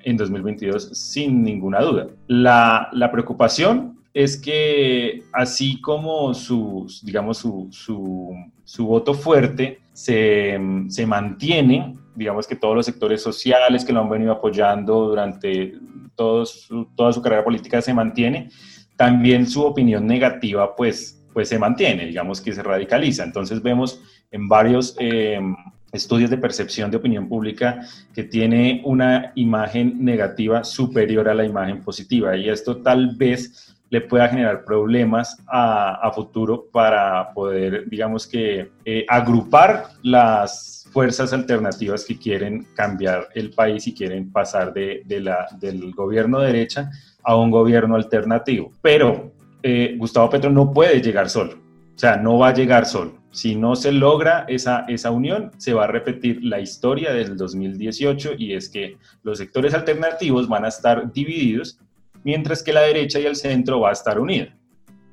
en 0.05 0.17
2022 0.17 0.91
sin 0.97 1.43
ninguna 1.43 1.81
duda. 1.81 2.07
La, 2.27 2.89
la 2.93 3.11
preocupación 3.11 3.99
es 4.15 4.37
que 4.37 5.23
así 5.33 5.81
como 5.81 6.35
su, 6.35 6.87
digamos, 7.03 7.39
su, 7.39 7.69
su, 7.71 8.35
su 8.69 8.87
voto 8.87 9.15
fuerte 9.15 9.81
se, 9.95 10.61
se, 10.89 11.07
mantiene, 11.07 11.97
digamos 12.15 12.47
que 12.47 12.55
todos 12.55 12.77
los 12.77 12.85
sectores 12.85 13.23
sociales 13.23 13.83
que 13.83 13.95
lo 13.95 14.01
han 14.03 14.11
venido 14.11 14.31
apoyando 14.31 15.09
durante 15.09 15.73
todos, 16.15 16.69
toda 16.95 17.15
su 17.15 17.23
carrera 17.23 17.45
política 17.45 17.81
se 17.81 17.95
mantiene, 17.95 18.51
también 18.95 19.47
su 19.47 19.65
opinión 19.65 20.07
negativa 20.07 20.77
pues, 20.77 21.25
pues 21.33 21.49
se 21.49 21.59
mantiene, 21.59 22.05
digamos 22.05 22.43
que 22.43 22.53
se 22.53 22.63
radicaliza. 22.63 23.25
Entonces 23.25 23.63
vemos 23.63 24.03
en 24.31 24.49
varios... 24.49 24.95
Eh, 24.99 25.41
estudios 25.91 26.29
de 26.29 26.37
percepción 26.37 26.91
de 26.91 26.99
opinión 26.99 27.31
pública 27.31 27.81
que 28.15 28.23
tiene 28.23 28.83
una 28.85 29.33
imagen 29.37 30.05
negativa 30.05 30.63
superior 30.63 31.31
a 31.31 31.35
la 31.35 31.47
imagen 31.47 31.81
positiva 31.81 32.37
y 32.37 32.51
esto 32.51 32.83
tal 32.83 33.17
vez 33.17 33.78
le 33.91 34.01
pueda 34.03 34.29
generar 34.29 34.65
problemas 34.65 35.39
a, 35.47 36.11
futuro 36.15 36.67
para 36.73 37.33
poder, 37.33 37.89
digamos 37.89 38.27
que, 38.27 38.71
eh, 38.85 39.07
agrupar 39.09 39.89
las 40.03 40.87
fuerzas 40.93 41.33
alternativas 41.33 42.05
que 42.05 42.19
quieren 42.19 42.67
cambiar 42.75 43.29
el 43.35 43.51
país 43.51 43.87
y 43.87 43.95
quieren 43.95 44.33
pasar 44.33 44.73
de, 44.73 45.05
la, 45.21 45.47
del 45.59 45.93
gobierno 45.93 46.41
derecha 46.41 46.91
a 47.23 47.37
un 47.37 47.51
gobierno 47.51 47.95
alternativo. 47.95 48.73
Pero 48.83 49.33
eh, 49.63 49.95
Gustavo 49.99 50.31
Petro 50.31 50.51
no 50.51 50.73
puede 50.73 51.01
llegar 51.01 51.29
solo, 51.29 51.55
o 51.55 51.99
sea, 51.99 52.17
no 52.17 52.39
va 52.39 52.49
a 52.49 52.55
llegar 52.55 52.87
solo. 52.87 53.19
Si 53.31 53.55
no 53.55 53.77
se 53.77 53.93
logra 53.93 54.47
esa, 54.49 54.87
esa 54.89 55.11
unión, 55.11 55.53
se 55.59 55.75
va 55.75 55.85
a 55.85 55.87
repetir 55.87 56.43
la 56.43 56.61
historia 56.61 57.13
del 57.13 57.37
2018 57.37 58.33
y 58.39 58.55
es 58.55 58.71
que 58.71 58.97
los 59.23 59.39
sectores 59.39 59.75
alternativos 59.75 60.49
van 60.49 60.65
a 60.65 60.69
estar 60.69 61.13
divididos 61.13 61.79
mientras 62.29 62.63
que 62.63 62.75
la 62.75 62.83
derecha 62.83 63.19
y 63.19 63.25
el 63.25 63.37
centro 63.37 63.81
va 63.81 63.89
a 63.89 63.93
estar 63.93 64.21
unida. 64.21 64.55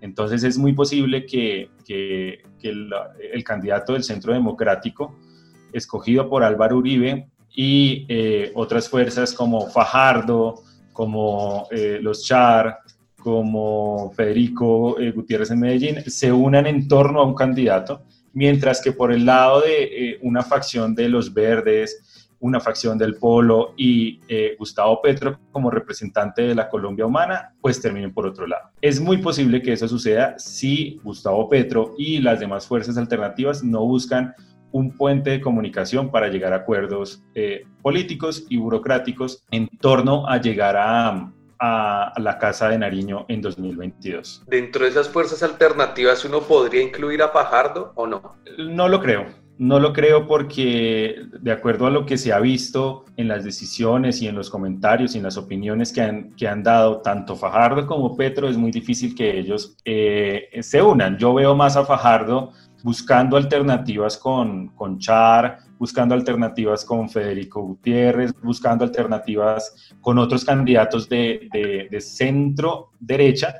Entonces 0.01 0.43
es 0.43 0.57
muy 0.57 0.73
posible 0.73 1.25
que, 1.25 1.69
que, 1.85 2.43
el, 2.61 3.43
candidato 3.45 3.93
del 3.93 4.03
Centro 4.03 4.33
Democrático, 4.33 5.15
escogido 5.71 6.27
por 6.27 6.43
Álvaro 6.43 6.75
Uribe 6.75 7.29
y 7.55 8.05
eh, 8.09 8.51
otras 8.53 8.89
fuerzas 8.89 9.31
como 9.31 9.69
Fajardo, 9.69 10.61
como 10.91 11.69
eh, 11.71 11.99
los 12.01 12.25
Char, 12.25 12.79
como 13.17 14.11
Federico 14.11 14.99
eh, 14.99 15.11
Gutiérrez 15.11 15.51
en 15.51 15.61
Medellín, 15.61 16.03
se 16.07 16.33
unan 16.33 16.67
en 16.67 16.85
torno 16.85 17.21
a 17.21 17.25
un 17.25 17.33
candidato, 17.33 18.03
mientras 18.33 18.81
que 18.81 18.91
por 18.91 19.13
el 19.13 19.25
lado 19.25 19.61
de 19.61 20.19
una 20.21 20.43
facción 20.43 20.93
de 20.93 21.07
los 21.07 21.33
verdes, 21.33 22.04
una 22.45 22.59
facción 22.59 22.97
del 22.97 23.15
Polo 23.15 23.73
y 23.75 24.19
eh, 24.27 24.55
Gustavo 24.59 25.01
Petro 25.01 25.39
como 25.51 25.71
representante 25.71 26.43
de 26.43 26.53
la 26.53 26.69
Colombia 26.69 27.05
humana, 27.05 27.55
pues 27.59 27.81
terminen 27.81 28.13
por 28.13 28.27
otro 28.27 28.45
lado. 28.45 28.69
Es 28.81 28.99
muy 29.01 29.17
posible 29.17 29.61
que 29.63 29.73
eso 29.73 29.87
suceda 29.87 30.35
si 30.37 30.99
Gustavo 31.03 31.49
Petro 31.49 31.95
y 31.97 32.19
las 32.19 32.39
demás 32.39 32.67
fuerzas 32.67 32.97
alternativas 32.97 33.63
no 33.63 33.83
buscan 33.85 34.35
un 34.71 34.95
puente 34.95 35.31
de 35.31 35.41
comunicación 35.41 36.11
para 36.11 36.27
llegar 36.27 36.53
a 36.53 36.57
acuerdos 36.57 37.23
eh, 37.33 37.63
políticos 37.81 38.45
y 38.49 38.57
burocráticos 38.57 39.43
en 39.49 39.67
torno 39.79 40.27
a 40.27 40.39
llegar 40.39 40.75
a, 40.77 41.31
a, 41.59 42.13
la 42.17 42.37
Casa 42.37 42.69
de 42.69 42.77
Nariño 42.77 43.25
en 43.27 43.41
2022. 43.41 44.43
¿Dentro 44.47 44.83
de 44.83 44.91
esas 44.91 45.09
fuerzas 45.09 45.41
alternativas 45.41 46.25
uno 46.25 46.41
podría 46.41 46.83
incluir 46.83 47.23
a 47.23 47.29
Fajardo 47.29 47.93
o 47.95 48.05
no? 48.05 48.35
No 48.57 48.87
lo 48.87 48.99
creo. 49.01 49.44
No 49.57 49.79
lo 49.79 49.93
creo 49.93 50.27
porque, 50.27 51.27
de 51.39 51.51
acuerdo 51.51 51.87
a 51.87 51.89
lo 51.89 52.05
que 52.05 52.17
se 52.17 52.33
ha 52.33 52.39
visto 52.39 53.05
en 53.15 53.29
las 53.29 53.45
decisiones 53.45 54.21
y 54.21 54.27
en 54.27 54.35
los 54.35 54.49
comentarios 54.49 55.15
y 55.15 55.19
en 55.19 55.23
las 55.23 55.37
opiniones 55.37 55.93
que 55.93 56.01
han, 56.01 56.31
que 56.35 56.47
han 56.47 56.61
dado 56.61 57.01
tanto 57.01 57.37
Fajardo 57.37 57.87
como 57.87 58.17
Petro, 58.17 58.49
es 58.49 58.57
muy 58.57 58.71
difícil 58.71 59.15
que 59.15 59.39
ellos 59.39 59.77
eh, 59.85 60.49
se 60.59 60.81
unan. 60.81 61.17
Yo 61.17 61.33
veo 61.33 61.55
más 61.55 61.77
a 61.77 61.85
Fajardo 61.85 62.51
buscando 62.83 63.37
alternativas 63.37 64.17
con, 64.17 64.67
con 64.75 64.99
Char, 64.99 65.59
buscando 65.79 66.13
alternativas 66.15 66.83
con 66.83 67.09
Federico 67.09 67.61
Gutiérrez, 67.61 68.33
buscando 68.43 68.83
alternativas 68.83 69.93
con 70.01 70.19
otros 70.19 70.43
candidatos 70.43 71.07
de, 71.07 71.47
de, 71.53 71.87
de 71.89 72.01
centro 72.01 72.91
derecha 72.99 73.55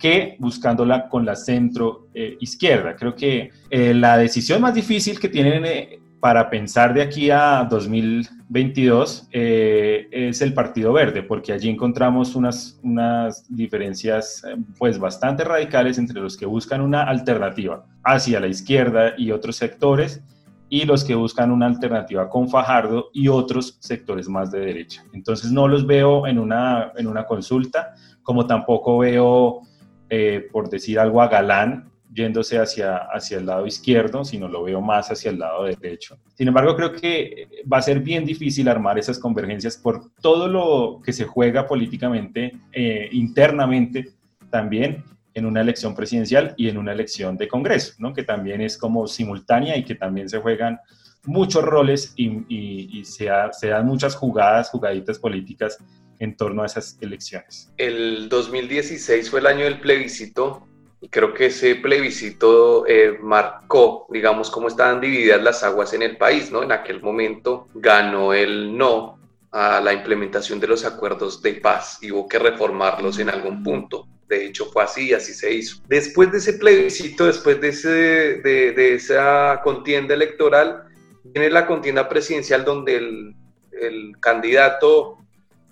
que 0.00 0.36
buscándola 0.40 1.08
con 1.08 1.24
la 1.24 1.36
centro 1.36 2.08
eh, 2.14 2.36
izquierda. 2.40 2.96
Creo 2.96 3.14
que 3.14 3.50
eh, 3.68 3.94
la 3.94 4.16
decisión 4.16 4.62
más 4.62 4.74
difícil 4.74 5.20
que 5.20 5.28
tienen 5.28 5.64
eh, 5.64 6.00
para 6.18 6.50
pensar 6.50 6.92
de 6.92 7.02
aquí 7.02 7.30
a 7.30 7.66
2022 7.70 9.28
es 9.30 10.42
el 10.42 10.52
Partido 10.52 10.92
Verde, 10.92 11.22
porque 11.22 11.50
allí 11.50 11.70
encontramos 11.70 12.34
unas, 12.34 12.78
unas 12.82 13.46
diferencias 13.48 14.42
pues 14.76 14.98
bastante 14.98 15.44
radicales 15.44 15.96
entre 15.96 16.20
los 16.20 16.36
que 16.36 16.44
buscan 16.44 16.82
una 16.82 17.04
alternativa 17.04 17.86
hacia 18.04 18.38
la 18.38 18.48
izquierda 18.48 19.14
y 19.16 19.30
otros 19.30 19.56
sectores 19.56 20.22
y 20.68 20.84
los 20.84 21.04
que 21.04 21.14
buscan 21.14 21.50
una 21.50 21.66
alternativa 21.66 22.28
con 22.28 22.48
Fajardo 22.48 23.10
y 23.12 23.28
otros 23.28 23.78
sectores 23.80 24.28
más 24.28 24.50
de 24.52 24.60
derecha. 24.60 25.04
Entonces 25.12 25.50
no 25.50 25.66
los 25.66 25.86
veo 25.86 26.26
en 26.26 26.38
una, 26.38 26.92
en 26.96 27.06
una 27.06 27.24
consulta, 27.24 27.94
como 28.22 28.46
tampoco 28.46 28.98
veo 28.98 29.62
eh, 30.10 30.48
por 30.52 30.68
decir 30.68 30.98
algo, 30.98 31.22
a 31.22 31.28
Galán 31.28 31.90
yéndose 32.12 32.58
hacia, 32.58 32.96
hacia 32.96 33.38
el 33.38 33.46
lado 33.46 33.66
izquierdo, 33.66 34.24
sino 34.24 34.48
lo 34.48 34.64
veo 34.64 34.80
más 34.80 35.10
hacia 35.10 35.30
el 35.30 35.38
lado 35.38 35.64
derecho. 35.64 36.18
Sin 36.34 36.48
embargo, 36.48 36.74
creo 36.74 36.92
que 36.92 37.48
va 37.72 37.78
a 37.78 37.82
ser 37.82 38.00
bien 38.00 38.24
difícil 38.24 38.68
armar 38.68 38.98
esas 38.98 39.18
convergencias 39.18 39.76
por 39.76 40.10
todo 40.20 40.48
lo 40.48 41.00
que 41.04 41.12
se 41.12 41.24
juega 41.24 41.66
políticamente, 41.66 42.52
eh, 42.72 43.08
internamente 43.12 44.12
también 44.50 45.04
en 45.34 45.46
una 45.46 45.60
elección 45.60 45.94
presidencial 45.94 46.54
y 46.56 46.68
en 46.68 46.78
una 46.78 46.92
elección 46.92 47.36
de 47.36 47.46
Congreso, 47.46 47.94
¿no? 47.98 48.12
que 48.12 48.24
también 48.24 48.60
es 48.60 48.76
como 48.76 49.06
simultánea 49.06 49.76
y 49.76 49.84
que 49.84 49.94
también 49.94 50.28
se 50.28 50.38
juegan 50.38 50.80
muchos 51.24 51.62
roles 51.62 52.12
y, 52.16 53.04
se, 53.04 53.28
se 53.52 53.68
dan 53.68 53.86
muchas 53.86 54.16
jugadas, 54.16 54.70
jugaditas 54.70 55.18
políticas 55.18 55.78
en 56.20 56.36
torno 56.36 56.62
a 56.62 56.66
esas 56.66 56.96
elecciones. 57.00 57.72
El 57.76 58.28
2016 58.28 59.30
fue 59.30 59.40
el 59.40 59.46
año 59.46 59.64
del 59.64 59.80
plebiscito 59.80 60.66
y 61.00 61.08
creo 61.08 61.32
que 61.32 61.46
ese 61.46 61.76
plebiscito 61.76 62.86
eh, 62.86 63.18
marcó, 63.22 64.06
digamos, 64.10 64.50
cómo 64.50 64.68
estaban 64.68 65.00
divididas 65.00 65.42
las 65.42 65.64
aguas 65.64 65.94
en 65.94 66.02
el 66.02 66.18
país, 66.18 66.52
¿no? 66.52 66.62
En 66.62 66.72
aquel 66.72 67.02
momento 67.02 67.66
ganó 67.74 68.34
el 68.34 68.76
no 68.76 69.18
a 69.50 69.80
la 69.80 69.94
implementación 69.94 70.60
de 70.60 70.68
los 70.68 70.84
acuerdos 70.84 71.42
de 71.42 71.54
paz 71.54 71.98
y 72.02 72.12
hubo 72.12 72.28
que 72.28 72.38
reformarlos 72.38 73.18
en 73.18 73.30
algún 73.30 73.62
punto. 73.62 74.06
De 74.28 74.44
hecho, 74.44 74.66
fue 74.66 74.84
así 74.84 75.08
y 75.08 75.14
así 75.14 75.32
se 75.32 75.52
hizo. 75.52 75.82
Después 75.88 76.30
de 76.30 76.38
ese 76.38 76.52
plebiscito, 76.52 77.24
después 77.24 77.60
de, 77.60 77.68
ese, 77.68 77.88
de, 77.88 78.72
de 78.72 78.94
esa 78.94 79.60
contienda 79.64 80.14
electoral, 80.14 80.84
viene 81.24 81.48
la 81.48 81.66
contienda 81.66 82.08
presidencial 82.08 82.64
donde 82.64 82.96
el, 82.96 83.34
el 83.72 84.12
candidato 84.20 85.19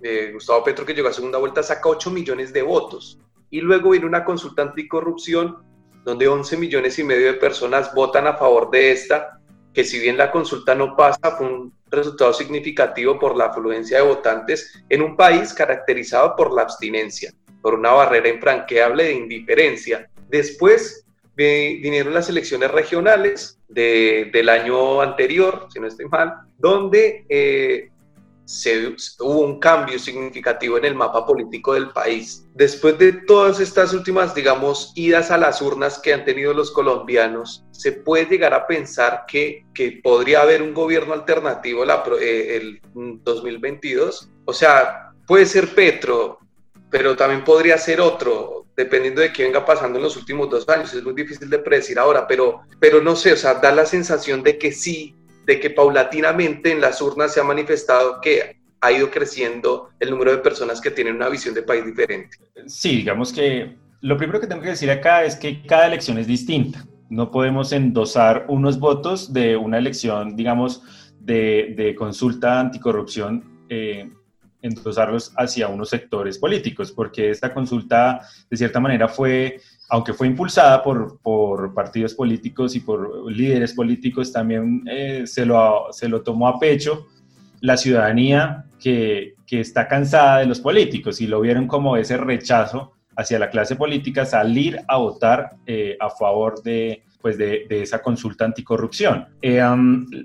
eh, 0.02 0.30
Gustavo 0.32 0.64
Petro, 0.64 0.84
que 0.84 0.94
llegó 0.94 1.08
a 1.08 1.12
segunda 1.12 1.38
vuelta, 1.38 1.62
saca 1.62 1.88
8 1.88 2.10
millones 2.10 2.52
de 2.52 2.62
votos. 2.62 3.18
Y 3.50 3.60
luego 3.60 3.90
viene 3.90 4.06
una 4.06 4.24
consulta 4.24 4.62
anticorrupción 4.62 5.56
donde 6.04 6.28
11 6.28 6.56
millones 6.56 6.98
y 6.98 7.04
medio 7.04 7.26
de 7.26 7.34
personas 7.34 7.94
votan 7.94 8.26
a 8.26 8.34
favor 8.34 8.70
de 8.70 8.92
esta, 8.92 9.40
que 9.74 9.84
si 9.84 9.98
bien 9.98 10.16
la 10.16 10.30
consulta 10.30 10.74
no 10.74 10.96
pasa, 10.96 11.36
fue 11.36 11.46
un 11.46 11.72
resultado 11.90 12.32
significativo 12.32 13.18
por 13.18 13.36
la 13.36 13.46
afluencia 13.46 13.98
de 13.98 14.04
votantes 14.04 14.82
en 14.88 15.02
un 15.02 15.16
país 15.16 15.52
caracterizado 15.52 16.34
por 16.36 16.54
la 16.54 16.62
abstinencia, 16.62 17.32
por 17.60 17.74
una 17.74 17.92
barrera 17.92 18.28
infranqueable 18.28 19.04
de 19.04 19.12
indiferencia. 19.14 20.08
Después 20.28 21.04
vinieron 21.36 22.14
las 22.14 22.28
elecciones 22.28 22.70
regionales 22.70 23.58
del 23.68 24.48
año 24.48 25.00
anterior, 25.00 25.68
si 25.72 25.78
no 25.78 25.86
estoy 25.86 26.06
mal, 26.06 26.34
donde 26.58 27.24
eh, 27.28 27.90
hubo 29.20 29.40
un 29.40 29.60
cambio 29.60 29.98
significativo 29.98 30.78
en 30.78 30.86
el 30.86 30.94
mapa 30.94 31.26
político 31.26 31.74
del 31.74 31.90
país. 31.90 32.46
Después 32.54 32.98
de 32.98 33.12
todas 33.12 33.60
estas 33.60 33.92
últimas, 33.92 34.34
digamos, 34.34 34.92
idas 34.94 35.30
a 35.30 35.36
las 35.36 35.60
urnas 35.60 35.98
que 35.98 36.14
han 36.14 36.24
tenido 36.24 36.54
los 36.54 36.70
colombianos, 36.70 37.64
se 37.72 37.92
puede 37.92 38.24
llegar 38.24 38.54
a 38.54 38.66
pensar 38.66 39.24
que, 39.28 39.66
que 39.74 40.00
podría 40.02 40.42
haber 40.42 40.62
un 40.62 40.72
gobierno 40.72 41.12
alternativo 41.12 41.84
eh, 42.20 42.56
el 42.56 42.80
2022. 42.94 44.30
O 44.46 44.52
sea, 44.52 45.12
puede 45.26 45.44
ser 45.44 45.74
Petro, 45.74 46.38
pero 46.90 47.16
también 47.16 47.44
podría 47.44 47.76
ser 47.76 48.00
otro, 48.00 48.66
dependiendo 48.74 49.20
de 49.20 49.30
qué 49.30 49.42
venga 49.42 49.66
pasando 49.66 49.98
en 49.98 50.04
los 50.04 50.16
últimos 50.16 50.48
dos 50.48 50.66
años. 50.70 50.94
Es 50.94 51.04
muy 51.04 51.12
difícil 51.12 51.50
de 51.50 51.58
predecir 51.58 51.98
ahora, 51.98 52.26
pero, 52.26 52.62
pero 52.80 53.02
no 53.02 53.14
sé, 53.14 53.34
o 53.34 53.36
sea, 53.36 53.54
da 53.54 53.72
la 53.72 53.84
sensación 53.84 54.42
de 54.42 54.56
que 54.56 54.72
sí 54.72 55.17
de 55.48 55.58
que 55.58 55.70
paulatinamente 55.70 56.70
en 56.70 56.80
las 56.82 57.00
urnas 57.00 57.32
se 57.32 57.40
ha 57.40 57.42
manifestado 57.42 58.20
que 58.20 58.58
ha 58.82 58.92
ido 58.92 59.10
creciendo 59.10 59.88
el 59.98 60.10
número 60.10 60.30
de 60.30 60.38
personas 60.38 60.78
que 60.78 60.90
tienen 60.90 61.16
una 61.16 61.30
visión 61.30 61.54
de 61.54 61.62
país 61.62 61.86
diferente. 61.86 62.36
Sí, 62.66 62.96
digamos 62.96 63.32
que 63.32 63.74
lo 64.02 64.18
primero 64.18 64.40
que 64.40 64.46
tengo 64.46 64.60
que 64.60 64.68
decir 64.68 64.90
acá 64.90 65.24
es 65.24 65.36
que 65.36 65.62
cada 65.62 65.86
elección 65.86 66.18
es 66.18 66.26
distinta. 66.26 66.86
No 67.08 67.30
podemos 67.30 67.72
endosar 67.72 68.44
unos 68.48 68.78
votos 68.78 69.32
de 69.32 69.56
una 69.56 69.78
elección, 69.78 70.36
digamos, 70.36 70.82
de, 71.18 71.94
consulta 71.96 72.60
anticorrupción, 72.60 73.64
eh, 73.70 74.10
endosarlos 74.62 75.32
hacia 75.36 75.68
unos 75.68 75.90
sectores 75.90 76.38
políticos, 76.38 76.92
porque 76.92 77.30
esta 77.30 77.52
consulta, 77.52 78.20
de 78.50 78.56
cierta 78.56 78.80
manera, 78.80 79.08
fue, 79.08 79.60
aunque 79.88 80.12
fue 80.12 80.26
impulsada 80.26 80.82
por, 80.82 81.20
por 81.20 81.74
partidos 81.74 82.14
políticos 82.14 82.74
y 82.76 82.80
por 82.80 83.30
líderes 83.30 83.72
políticos, 83.72 84.32
también 84.32 84.82
eh, 84.90 85.24
se, 85.26 85.46
lo, 85.46 85.86
se 85.90 86.08
lo 86.08 86.22
tomó 86.22 86.48
a 86.48 86.58
pecho 86.58 87.06
la 87.60 87.76
ciudadanía 87.76 88.64
que, 88.78 89.34
que 89.46 89.60
está 89.60 89.88
cansada 89.88 90.38
de 90.38 90.46
los 90.46 90.60
políticos 90.60 91.20
y 91.20 91.26
lo 91.26 91.40
vieron 91.40 91.66
como 91.66 91.96
ese 91.96 92.16
rechazo 92.16 92.92
hacia 93.16 93.38
la 93.38 93.50
clase 93.50 93.74
política 93.74 94.24
salir 94.24 94.80
a 94.86 94.96
votar 94.96 95.56
eh, 95.66 95.96
a 95.98 96.08
favor 96.08 96.62
de, 96.62 97.02
pues 97.20 97.36
de, 97.38 97.66
esa 97.68 98.00
consulta 98.00 98.44
anticorrupción. 98.44 99.26
Eh, 99.42 99.60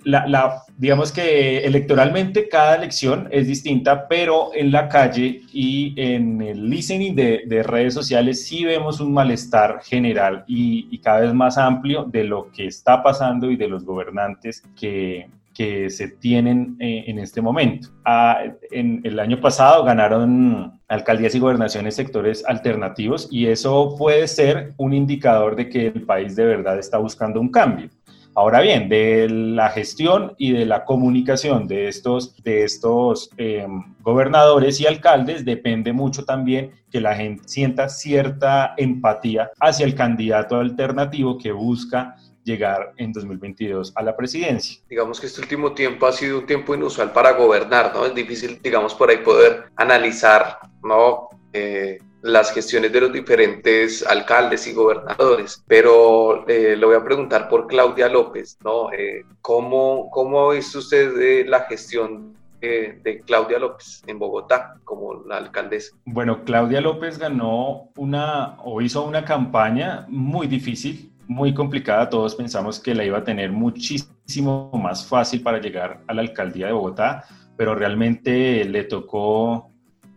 la, 0.03 0.63
digamos 0.77 1.11
que 1.11 1.59
electoralmente 1.59 2.47
cada 2.47 2.75
elección 2.75 3.27
es 3.31 3.47
distinta, 3.47 4.07
pero 4.07 4.51
en 4.53 4.71
la 4.71 4.89
calle 4.89 5.41
y 5.51 5.93
en 5.97 6.41
el 6.41 6.69
listening 6.69 7.15
de, 7.15 7.63
redes 7.63 7.93
sociales 7.93 8.45
sí 8.45 8.65
vemos 8.65 8.99
un 8.99 9.13
malestar 9.13 9.79
general 9.83 10.43
y, 10.47 10.87
y 10.91 10.99
cada 10.99 11.21
vez 11.21 11.33
más 11.33 11.57
amplio 11.57 12.03
de 12.03 12.23
lo 12.23 12.51
que 12.51 12.67
está 12.67 13.01
pasando 13.01 13.49
y 13.49 13.55
de 13.55 13.67
los 13.67 13.85
gobernantes 13.85 14.63
que, 14.75 15.27
que 15.53 15.89
se 15.89 16.07
tienen 16.07 16.75
eh, 16.79 17.05
en 17.07 17.19
este 17.19 17.41
momento. 17.41 17.89
Ah, 18.03 18.43
en 18.71 19.01
el 19.03 19.19
año 19.19 19.39
pasado 19.39 19.83
ganaron 19.83 20.81
alcaldías 20.93 21.33
y 21.35 21.39
gobernaciones 21.39 21.95
sectores 21.95 22.45
alternativos 22.45 23.27
y 23.31 23.47
eso 23.47 23.95
puede 23.97 24.27
ser 24.27 24.73
un 24.77 24.93
indicador 24.93 25.55
de 25.55 25.67
que 25.67 25.87
el 25.87 26.03
país 26.03 26.35
de 26.35 26.45
verdad 26.45 26.77
está 26.77 26.97
buscando 26.99 27.41
un 27.41 27.49
cambio. 27.49 27.89
Ahora 28.35 28.61
bien, 28.61 28.89
de 28.89 29.29
la 29.29 29.69
gestión 29.69 30.33
y 30.39 30.53
de 30.53 30.65
la 30.65 30.85
comunicación 30.85 31.67
de 31.67 31.87
estos, 31.87 32.35
de 32.43 32.63
estos 32.63 33.29
eh, 33.37 33.67
gobernadores 34.01 34.81
y 34.81 34.87
alcaldes 34.87 35.45
depende 35.45 35.93
mucho 35.93 36.25
también 36.25 36.71
que 36.91 36.99
la 36.99 37.15
gente 37.15 37.43
sienta 37.45 37.89
cierta 37.89 38.73
empatía 38.77 39.51
hacia 39.59 39.85
el 39.85 39.93
candidato 39.93 40.55
alternativo 40.55 41.37
que 41.37 41.51
busca 41.51 42.15
llegar 42.43 42.93
en 42.97 43.11
2022 43.11 43.93
a 43.95 44.03
la 44.03 44.15
presidencia. 44.15 44.81
Digamos 44.89 45.19
que 45.19 45.27
este 45.27 45.41
último 45.41 45.73
tiempo 45.73 46.05
ha 46.05 46.11
sido 46.11 46.39
un 46.39 46.45
tiempo 46.45 46.75
inusual 46.75 47.11
para 47.11 47.31
gobernar, 47.33 47.93
¿no? 47.93 48.05
Es 48.05 48.13
difícil, 48.13 48.59
digamos, 48.61 48.93
por 48.93 49.09
ahí 49.09 49.17
poder 49.17 49.65
analizar, 49.75 50.59
¿no? 50.83 51.29
Eh, 51.53 51.99
las 52.21 52.53
gestiones 52.53 52.91
de 52.93 53.01
los 53.01 53.11
diferentes 53.11 54.05
alcaldes 54.07 54.65
y 54.67 54.73
gobernadores, 54.73 55.61
pero 55.67 56.47
eh, 56.47 56.75
le 56.77 56.85
voy 56.85 56.95
a 56.95 57.03
preguntar 57.03 57.49
por 57.49 57.67
Claudia 57.67 58.07
López, 58.07 58.57
¿no? 58.63 58.91
Eh, 58.93 59.25
¿cómo, 59.41 60.09
¿Cómo 60.09 60.49
ha 60.49 60.53
visto 60.53 60.79
usted 60.79 61.45
la 61.47 61.61
gestión 61.61 62.33
de 62.61 63.21
Claudia 63.25 63.59
López 63.59 64.01
en 64.07 64.19
Bogotá 64.19 64.75
como 64.85 65.25
la 65.25 65.35
alcaldesa? 65.35 65.97
Bueno, 66.05 66.45
Claudia 66.45 66.79
López 66.79 67.19
ganó 67.19 67.89
una 67.97 68.55
o 68.63 68.79
hizo 68.79 69.03
una 69.03 69.25
campaña 69.25 70.05
muy 70.07 70.47
difícil 70.47 71.12
muy 71.27 71.53
complicada, 71.53 72.09
todos 72.09 72.35
pensamos 72.35 72.79
que 72.79 72.95
la 72.95 73.05
iba 73.05 73.19
a 73.19 73.23
tener 73.23 73.51
muchísimo 73.51 74.71
más 74.73 75.05
fácil 75.05 75.41
para 75.41 75.59
llegar 75.59 76.01
a 76.07 76.13
la 76.13 76.21
alcaldía 76.21 76.67
de 76.67 76.73
Bogotá, 76.73 77.23
pero 77.57 77.75
realmente 77.75 78.65
le 78.65 78.83
tocó 78.83 79.73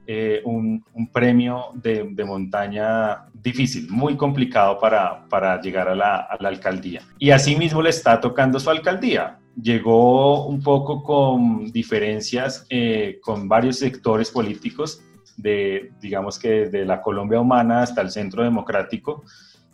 eh, 0.09 0.41
un, 0.45 0.85
premio 1.13 1.73
de, 1.75 2.25
montaña 2.25 3.27
difícil, 3.35 3.89
muy 3.91 4.17
complicado 4.17 4.79
para, 4.79 5.27
para 5.29 5.61
llegar 5.61 5.89
a 5.89 5.97
la, 5.97 6.17
a 6.17 6.37
la, 6.41 6.49
alcaldía. 6.49 7.03
Y 7.19 7.31
asimismo 7.31 7.83
le 7.83 7.91
está 7.91 8.21
tocando 8.21 8.61
su 8.61 8.71
alcaldía. 8.71 9.39
Llegó 9.61 10.47
un 10.47 10.63
poco 10.63 11.03
con 11.03 11.73
diferencias 11.73 12.67
eh, 12.71 13.19
con 13.21 13.49
varios 13.49 13.79
sectores 13.79 14.31
políticos, 14.31 15.03
de, 15.37 15.91
digamos 16.01 16.39
que 16.39 16.49
desde 16.51 16.85
la 16.85 17.03
Colombia 17.03 17.41
humana 17.41 17.83
hasta 17.83 18.01
el 18.01 18.11
Centro 18.11 18.45
Democrático, 18.45 19.25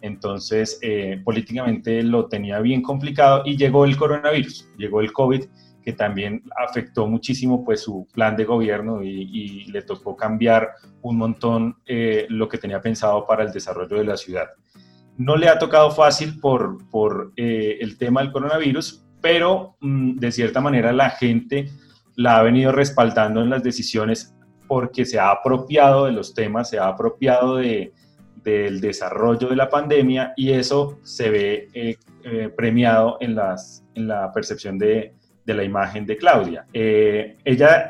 entonces, 0.03 0.81
eh, 0.83 1.23
políticamente 1.25 2.03
lo 2.03 2.27
tenía 2.27 2.59
bien 2.59 2.83
complicado 2.83 3.43
y 3.45 3.57
llegó 3.57 3.85
el 3.85 3.97
coronavirus, 3.97 4.69
llegó 4.77 5.01
el 5.01 5.13
COVID, 5.13 5.45
que 5.81 5.93
también 5.93 6.43
afectó 6.57 7.07
muchísimo 7.07 7.65
pues 7.65 7.83
su 7.83 8.07
plan 8.13 8.37
de 8.37 8.45
gobierno 8.45 9.03
y, 9.03 9.65
le 9.67 9.83
tocó 9.83 10.17
cambiar 10.17 10.71
un 11.03 11.17
montón 11.17 11.77
eh, 11.87 12.27
lo 12.29 12.49
que 12.49 12.59
tenía 12.59 12.81
pensado 12.81 13.27
para 13.27 13.45
el 13.45 13.53
desarrollo 13.53 13.97
de 13.97 14.05
la 14.05 14.17
ciudad. 14.17 14.49
No 15.17 15.37
le 15.37 15.49
ha 15.49 15.59
tocado 15.59 15.91
fácil 15.93 16.41
por, 16.41 16.89
por 16.91 17.33
eh, 17.37 17.79
el 17.81 17.97
tema 17.97 18.23
del 18.23 18.33
coronavirus, 18.33 19.05
pero 19.21 19.77
mm, 19.81 20.17
de 20.17 20.33
cierta 20.33 20.61
manera 20.61 20.93
la 20.93 21.11
gente 21.11 21.71
la 22.17 22.39
ha 22.39 22.43
venido 22.43 22.73
respaldando 22.73 23.41
en 23.41 23.51
las 23.51 23.63
decisiones 23.63 24.35
porque 24.67 25.05
se 25.05 25.21
ha 25.21 25.31
apropiado 25.31 26.07
de 26.07 26.13
los 26.13 26.35
temas, 26.35 26.71
se 26.71 26.79
ha 26.79 26.89
apropiado 26.89 27.57
de, 27.57 27.93
del 28.43 28.81
desarrollo 28.81 29.49
de 29.49 29.57
la 29.57 29.69
pandemia 29.69 30.33
y 30.37 30.51
eso 30.51 30.99
se 31.03 31.31
ve 31.31 31.69
eh, 31.75 31.97
eh, 32.25 32.51
premiado 32.57 33.19
en, 33.21 33.35
las, 33.35 33.85
en 33.95 34.09
la 34.09 34.33
percepción 34.33 34.79
de, 34.79 35.15
de 35.45 35.55
la 35.55 35.65
imagen 35.65 36.07
de 36.07 36.17
Claudia. 36.17 36.67
Eh, 36.73 37.37
ella 37.45 37.89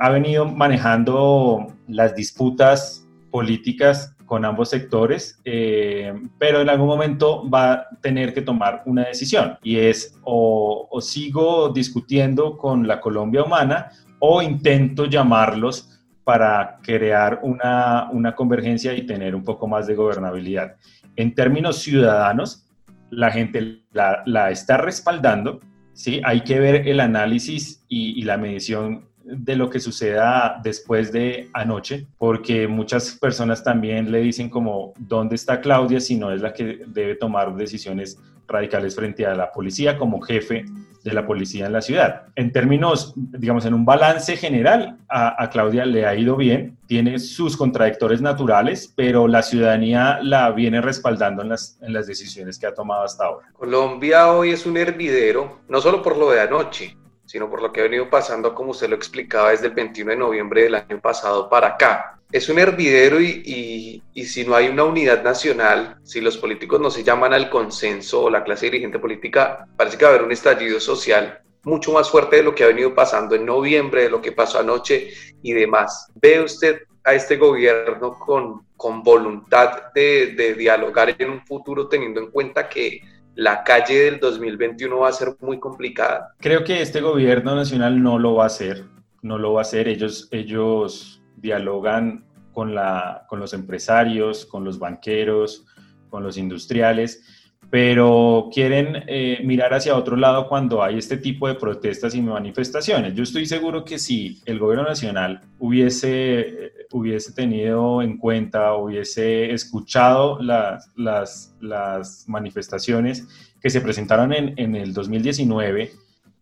ha 0.00 0.10
venido 0.10 0.46
manejando 0.46 1.66
las 1.88 2.14
disputas 2.14 3.06
políticas 3.30 4.14
con 4.26 4.44
ambos 4.46 4.70
sectores, 4.70 5.38
pero 5.44 6.60
en 6.62 6.68
algún 6.70 6.86
momento 6.86 7.48
va 7.48 7.72
a 7.72 7.88
tener 8.00 8.32
que 8.32 8.40
tomar 8.40 8.82
una 8.86 9.04
decisión 9.04 9.58
y 9.62 9.76
es 9.76 10.18
o, 10.22 10.88
o 10.90 11.00
sigo 11.02 11.68
discutiendo 11.68 12.56
con 12.56 12.86
la 12.88 13.02
Colombia 13.02 13.42
humana 13.42 13.90
o 14.18 14.40
intento 14.40 15.04
llamarlos 15.04 15.93
para 16.24 16.78
crear 16.82 17.40
una, 17.42 18.08
una, 18.10 18.34
convergencia 18.34 18.94
y 18.94 19.06
tener 19.06 19.34
un 19.34 19.44
poco 19.44 19.68
más 19.68 19.86
de 19.86 19.94
gobernabilidad. 19.94 20.76
En 21.16 21.34
términos 21.34 21.78
ciudadanos, 21.78 22.66
la 23.10 23.30
gente 23.30 23.82
la, 23.92 24.50
está 24.50 24.78
respaldando, 24.78 25.60
¿sí? 25.92 26.20
Hay 26.24 26.40
que 26.40 26.58
ver 26.58 26.88
el 26.88 27.00
análisis 27.00 27.84
y, 27.88 28.18
y, 28.18 28.22
la 28.22 28.38
medición 28.38 29.06
de 29.22 29.56
lo 29.56 29.70
que 29.70 29.80
suceda 29.80 30.60
después 30.62 31.12
de 31.12 31.50
anoche, 31.52 32.06
porque 32.18 32.66
muchas 32.66 33.12
personas 33.12 33.62
también 33.62 34.10
le 34.10 34.20
dicen 34.20 34.48
como, 34.48 34.94
¿dónde 34.98 35.36
está 35.36 35.60
Claudia 35.60 36.00
si 36.00 36.16
no 36.16 36.32
es 36.32 36.40
la 36.40 36.52
que 36.52 36.84
debe 36.86 37.14
tomar 37.16 37.54
decisiones 37.54 38.18
radicales 38.46 38.94
frente 38.94 39.26
a 39.26 39.34
la 39.34 39.50
policía 39.52 39.98
como 39.98 40.20
jefe 40.20 40.64
de 41.04 41.12
la 41.12 41.26
policía 41.26 41.66
en 41.66 41.72
la 41.74 41.82
ciudad. 41.82 42.22
En 42.34 42.50
términos, 42.50 43.12
digamos, 43.14 43.66
en 43.66 43.74
un 43.74 43.84
balance 43.84 44.36
general, 44.38 44.96
a, 45.08 45.50
Claudia 45.50 45.84
le 45.84 46.06
ha 46.06 46.14
ido 46.14 46.34
bien, 46.34 46.78
tiene 46.86 47.18
sus 47.18 47.58
contradictores 47.58 48.22
naturales, 48.22 48.92
pero 48.96 49.28
la 49.28 49.42
ciudadanía 49.42 50.18
la 50.22 50.50
viene 50.52 50.80
respaldando 50.80 51.42
en 51.42 51.50
las, 51.50 51.78
en 51.82 51.92
las 51.92 52.06
decisiones 52.06 52.58
que 52.58 52.66
ha 52.66 52.74
tomado 52.74 53.04
hasta 53.04 53.26
ahora. 53.26 53.48
Colombia 53.52 54.32
hoy 54.32 54.50
es 54.50 54.64
un 54.64 54.78
hervidero, 54.78 55.60
no 55.68 55.80
solo 55.82 56.02
por 56.02 56.16
lo 56.16 56.30
de 56.30 56.40
anoche, 56.40 56.96
sino 57.26 57.50
por 57.50 57.60
lo 57.60 57.70
que 57.70 57.80
ha 57.80 57.84
venido 57.84 58.08
pasando, 58.08 58.54
como 58.54 58.70
usted 58.70 58.88
lo 58.88 58.96
explicaba, 58.96 59.50
desde 59.50 59.66
el 59.66 59.74
21 59.74 60.12
de 60.12 60.16
noviembre 60.16 60.62
del 60.62 60.74
año 60.74 61.00
pasado 61.00 61.50
para 61.50 61.68
acá 61.68 62.14
es 62.34 62.48
un 62.48 62.58
hervidero 62.58 63.20
y, 63.20 64.02
si 64.16 64.44
no 64.44 64.56
hay 64.56 64.66
una 64.66 64.82
unidad 64.82 65.22
nacional, 65.22 65.98
si 66.02 66.20
los 66.20 66.36
políticos 66.36 66.80
no 66.80 66.90
se 66.90 67.04
llaman 67.04 67.32
al 67.32 67.48
consenso 67.48 68.24
o 68.24 68.30
la 68.30 68.42
clase 68.42 68.66
dirigente 68.66 68.98
política, 68.98 69.68
parece 69.76 69.96
que 69.96 70.04
va 70.04 70.10
a 70.10 70.14
haber 70.14 70.26
un 70.26 70.32
estallido 70.32 70.80
social 70.80 71.38
mucho 71.62 71.92
más 71.92 72.10
fuerte 72.10 72.36
de 72.36 72.42
lo 72.42 72.52
que 72.52 72.64
ha 72.64 72.66
venido 72.66 72.92
pasando 72.92 73.36
en 73.36 73.46
noviembre, 73.46 74.02
de 74.02 74.10
lo 74.10 74.20
que 74.20 74.32
pasó 74.32 74.58
anoche 74.58 75.10
y 75.44 75.52
demás. 75.52 76.10
¿Ve 76.16 76.42
usted 76.42 76.80
a 77.04 77.14
este 77.14 77.36
gobierno 77.36 78.18
con, 78.18 78.66
con 78.76 79.04
voluntad 79.04 79.92
de, 79.94 80.34
de 80.36 80.54
dialogar 80.54 81.14
en 81.16 81.30
un 81.30 81.46
futuro 81.46 81.86
teniendo 81.86 82.18
en 82.20 82.32
cuenta 82.32 82.68
que 82.68 83.00
la 83.36 83.62
calle 83.62 84.10
del 84.10 84.18
2021 84.18 84.98
va 84.98 85.08
a 85.08 85.12
ser 85.12 85.36
muy 85.40 85.60
complicada? 85.60 86.34
Creo 86.40 86.64
que 86.64 86.82
este 86.82 87.00
gobierno 87.00 87.54
nacional 87.54 88.02
no 88.02 88.18
lo 88.18 88.34
va 88.34 88.42
a 88.42 88.48
hacer, 88.48 88.86
no 89.22 89.38
lo 89.38 89.52
va 89.52 89.60
a 89.60 89.62
hacer. 89.62 89.86
Ellos, 89.86 90.28
ellos 90.32 91.20
dialogan 91.36 92.24
con, 92.52 92.74
la, 92.74 93.26
con 93.28 93.40
los 93.40 93.52
empresarios, 93.52 94.46
con 94.46 94.64
los 94.64 94.78
banqueros, 94.78 95.66
con 96.08 96.22
los 96.22 96.36
industriales, 96.38 97.22
pero 97.70 98.50
quieren 98.52 99.02
eh, 99.08 99.40
mirar 99.42 99.74
hacia 99.74 99.96
otro 99.96 100.16
lado 100.16 100.48
cuando 100.48 100.82
hay 100.82 100.98
este 100.98 101.16
tipo 101.16 101.48
de 101.48 101.54
protestas 101.54 102.14
y 102.14 102.22
manifestaciones. 102.22 103.14
Yo 103.14 103.24
estoy 103.24 103.46
seguro 103.46 103.84
que 103.84 103.98
si 103.98 104.40
el 104.46 104.60
gobierno 104.60 104.86
nacional 104.86 105.40
hubiese, 105.58 106.72
hubiese 106.92 107.32
tenido 107.32 108.00
en 108.00 108.18
cuenta, 108.18 108.74
hubiese 108.74 109.52
escuchado 109.52 110.40
las, 110.40 110.88
las, 110.94 111.56
las 111.60 112.28
manifestaciones 112.28 113.26
que 113.60 113.70
se 113.70 113.80
presentaron 113.80 114.32
en, 114.32 114.54
en 114.56 114.76
el 114.76 114.92
2019, 114.92 115.90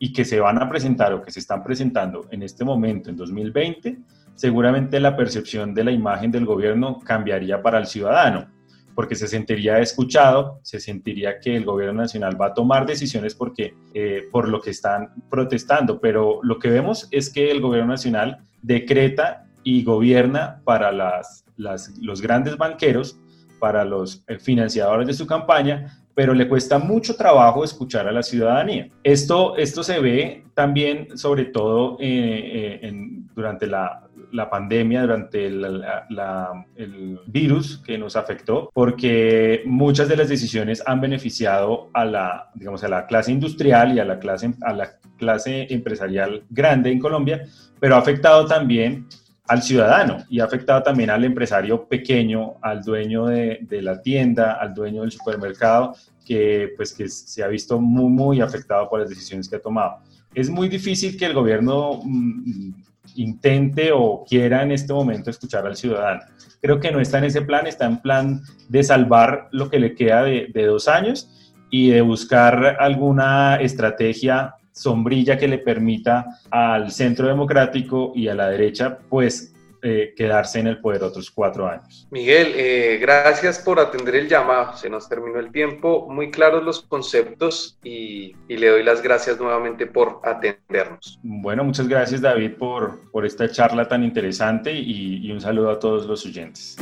y 0.03 0.13
que 0.13 0.25
se 0.25 0.41
van 0.41 0.61
a 0.61 0.69
presentar 0.69 1.13
o 1.13 1.23
que 1.23 1.31
se 1.31 1.39
están 1.39 1.63
presentando 1.63 2.27
en 2.33 2.43
este 2.43 2.65
momento, 2.65 3.09
en 3.09 3.15
2020, 3.15 3.99
seguramente 4.35 4.99
la 4.99 5.17
percepción 5.17 5.75
de 5.75 5.85
la 5.85 5.93
imagen 5.93 6.33
del 6.33 6.45
gobierno 6.45 6.99
cambiaría 6.99 7.63
para 7.63 7.79
el 7.79 7.87
ciudadano, 7.87 8.49
porque 8.97 9.15
se 9.15 9.29
sentiría 9.29 9.79
escuchado, 9.79 10.59
se 10.65 10.81
sentiría 10.81 11.39
que 11.39 11.55
el 11.55 11.65
gobierno 11.65 12.01
nacional 12.01 12.37
va 12.41 12.47
a 12.47 12.53
tomar 12.53 12.85
decisiones 12.85 13.37
porque, 13.37 13.77
eh, 13.95 14.23
por 14.33 14.49
lo 14.49 14.61
que 14.61 14.71
están 14.71 15.15
protestando, 15.31 16.01
pero 16.01 16.41
lo 16.43 16.59
que 16.59 16.69
vemos 16.69 17.07
es 17.13 17.33
que 17.33 17.53
el 17.53 17.61
gobierno 17.61 17.93
nacional 17.93 18.39
decreta 18.61 19.47
y 19.63 19.85
gobierna 19.85 20.63
para 20.65 20.91
las, 20.91 21.45
los 21.57 22.21
grandes 22.21 22.57
banqueros, 22.57 23.21
para 23.61 23.85
los 23.85 24.25
eh, 24.27 24.41
financiadores 24.41 25.07
de 25.07 25.15
su 25.15 25.29
campaña, 25.29 26.02
pero 26.15 26.35
le 26.35 26.49
cuesta 26.49 26.79
mucho 26.79 27.17
trabajo 27.17 27.65
escuchar 27.65 28.09
a 28.09 28.13
la 28.13 28.23
ciudadanía. 28.23 28.89
Esto, 29.03 29.57
esto 29.57 29.83
se 29.83 30.01
ve 30.01 30.45
también, 30.55 31.17
sobre 31.17 31.47
todo, 31.47 31.97
eh, 32.01 32.81
en, 32.83 33.29
durante 33.35 33.67
la, 33.67 34.03
la 34.33 34.51
pandemia, 34.51 35.03
durante 35.03 35.47
el 35.47 37.21
virus 37.27 37.79
que 37.79 37.99
nos 37.99 38.17
afectó, 38.17 38.71
porque 38.73 39.63
muchas 39.67 40.09
de 40.09 40.17
las 40.17 40.29
decisiones 40.29 40.83
han 40.87 41.01
beneficiado 41.01 41.91
a 41.93 42.05
la, 42.05 42.51
digamos, 42.55 42.83
a 42.83 42.89
la 42.89 43.07
clase 43.07 43.33
industrial 43.33 43.95
y 43.95 44.01
a 44.01 44.05
la 44.05 44.19
clase, 44.19 44.55
a 44.63 44.73
la 44.73 44.91
clase 45.19 45.67
empresarial 45.71 46.45
grande 46.51 46.91
en 46.91 46.99
Colombia, 46.99 47.45
pero 47.79 47.95
ha 47.95 47.99
afectado 47.99 48.47
también 48.47 49.07
al 49.49 49.63
ciudadano 49.63 50.25
y 50.31 50.41
ha 50.41 50.45
afectado 50.45 50.83
también 50.83 51.11
al 51.11 51.25
empresario 51.25 51.87
pequeño, 51.89 52.55
al 52.63 52.83
dueño 52.83 53.27
de, 53.27 53.59
de, 53.63 53.83
la 53.83 54.01
tienda, 54.01 54.53
al 54.53 54.73
dueño 54.73 55.03
del 55.03 55.11
supermercado, 55.11 55.95
que, 56.25 56.73
pues, 56.77 56.93
que 56.93 57.09
se 57.09 57.43
ha 57.43 57.49
visto 57.49 57.81
muy, 57.81 58.11
muy 58.11 58.41
afectado 58.41 58.89
por 58.89 59.01
las 59.01 59.09
decisiones 59.09 59.49
que 59.49 59.57
ha 59.57 59.61
tomado. 59.61 59.99
Es 60.35 60.49
muy 60.49 60.69
difícil 60.69 61.17
que 61.17 61.27
el 61.27 61.35
gobierno 61.35 62.01
mm, 62.05 62.73
intente 63.17 63.91
o 63.93 64.25
quiera 64.27 64.63
en 64.63 64.73
este 64.73 64.93
momento 64.93 65.31
escuchar 65.31 65.67
al 65.67 65.77
ciudadano. 65.77 66.23
Creo 66.61 66.81
que 66.81 66.93
no 66.93 67.01
está 67.01 67.19
en 67.19 67.25
ese 67.25 67.43
plan, 67.43 67.67
está 67.67 67.87
en 67.87 67.99
plan 67.99 68.43
de 68.69 68.83
salvar 68.83 69.49
lo 69.51 69.69
que 69.69 69.81
le 69.81 69.95
queda 69.95 70.23
de, 70.23 70.51
dos 70.55 70.89
años 70.89 71.29
y 71.71 71.91
de 71.91 72.01
buscar 72.03 72.77
alguna 72.79 73.57
estrategia 73.57 74.55
sombrilla 74.73 75.37
que 75.37 75.49
le 75.49 75.59
permita 75.59 76.41
al 76.51 76.91
centro 76.91 77.29
democrático 77.29 78.13
y 78.15 78.29
a 78.29 78.35
la 78.35 78.49
derecha, 78.49 78.99
pues 79.09 79.53
eh, 79.85 80.15
quedarse 80.17 80.61
en 80.61 80.69
el 80.69 80.81
poder 80.81 81.03
otros 81.03 81.29
cuatro 81.29 81.69
años. 81.69 82.07
Miguel, 82.13 82.53
eh, 82.55 82.99
gracias 83.01 83.59
por 83.59 83.81
atender 83.81 84.15
el 84.15 84.29
llamado. 84.29 84.77
Se 84.77 84.89
nos 84.89 85.09
terminó 85.09 85.41
el 85.41 85.51
tiempo, 85.51 86.07
muy 86.09 86.31
claros 86.31 86.63
los 86.63 86.83
conceptos 86.83 87.77
y, 87.83 88.37
le 88.47 88.69
doy 88.69 88.85
las 88.85 89.03
gracias 89.03 89.41
nuevamente 89.41 89.87
por 89.87 90.21
atendernos. 90.23 91.19
Bueno, 91.25 91.65
muchas 91.65 91.89
gracias 91.89 92.21
David 92.21 92.53
por, 92.53 93.11
por 93.11 93.27
esta 93.27 93.51
charla 93.51 93.89
tan 93.89 94.05
interesante 94.05 94.73
y, 94.73 95.27
y 95.27 95.33
un 95.33 95.41
saludo 95.41 95.73
a 95.73 95.81
todos 95.81 96.07
los 96.07 96.25
oyentes. 96.27 96.77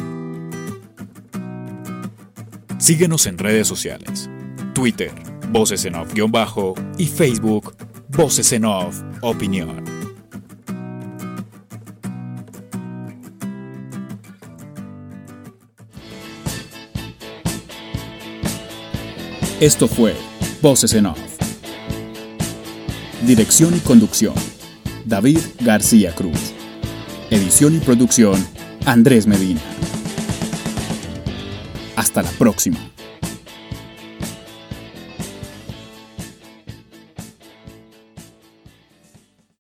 Síguenos 2.77 3.27
en 3.27 3.39
redes 3.39 3.67
sociales, 3.67 4.29
Twitter, 4.75 5.13
Voces 5.53 5.85
en 5.85 5.97
Off-Bajo 5.97 6.75
y 6.97 7.07
Facebook, 7.07 7.75
Voces 8.09 8.53
en 8.53 8.65
Off 8.65 9.03
Opinión. 9.21 9.85
Esto 19.61 19.89
fue 19.89 20.15
Voces 20.63 20.95
en 20.95 21.07
Off. 21.07 21.19
Dirección 23.27 23.77
y 23.77 23.81
conducción, 23.81 24.35
David 25.05 25.41
García 25.63 26.15
Cruz. 26.15 26.55
Edición 27.29 27.75
y 27.75 27.79
producción, 27.81 28.47
Andrés 28.87 29.27
Medina. 29.27 29.61
Hasta 31.97 32.23
la 32.23 32.31
próxima. 32.31 32.90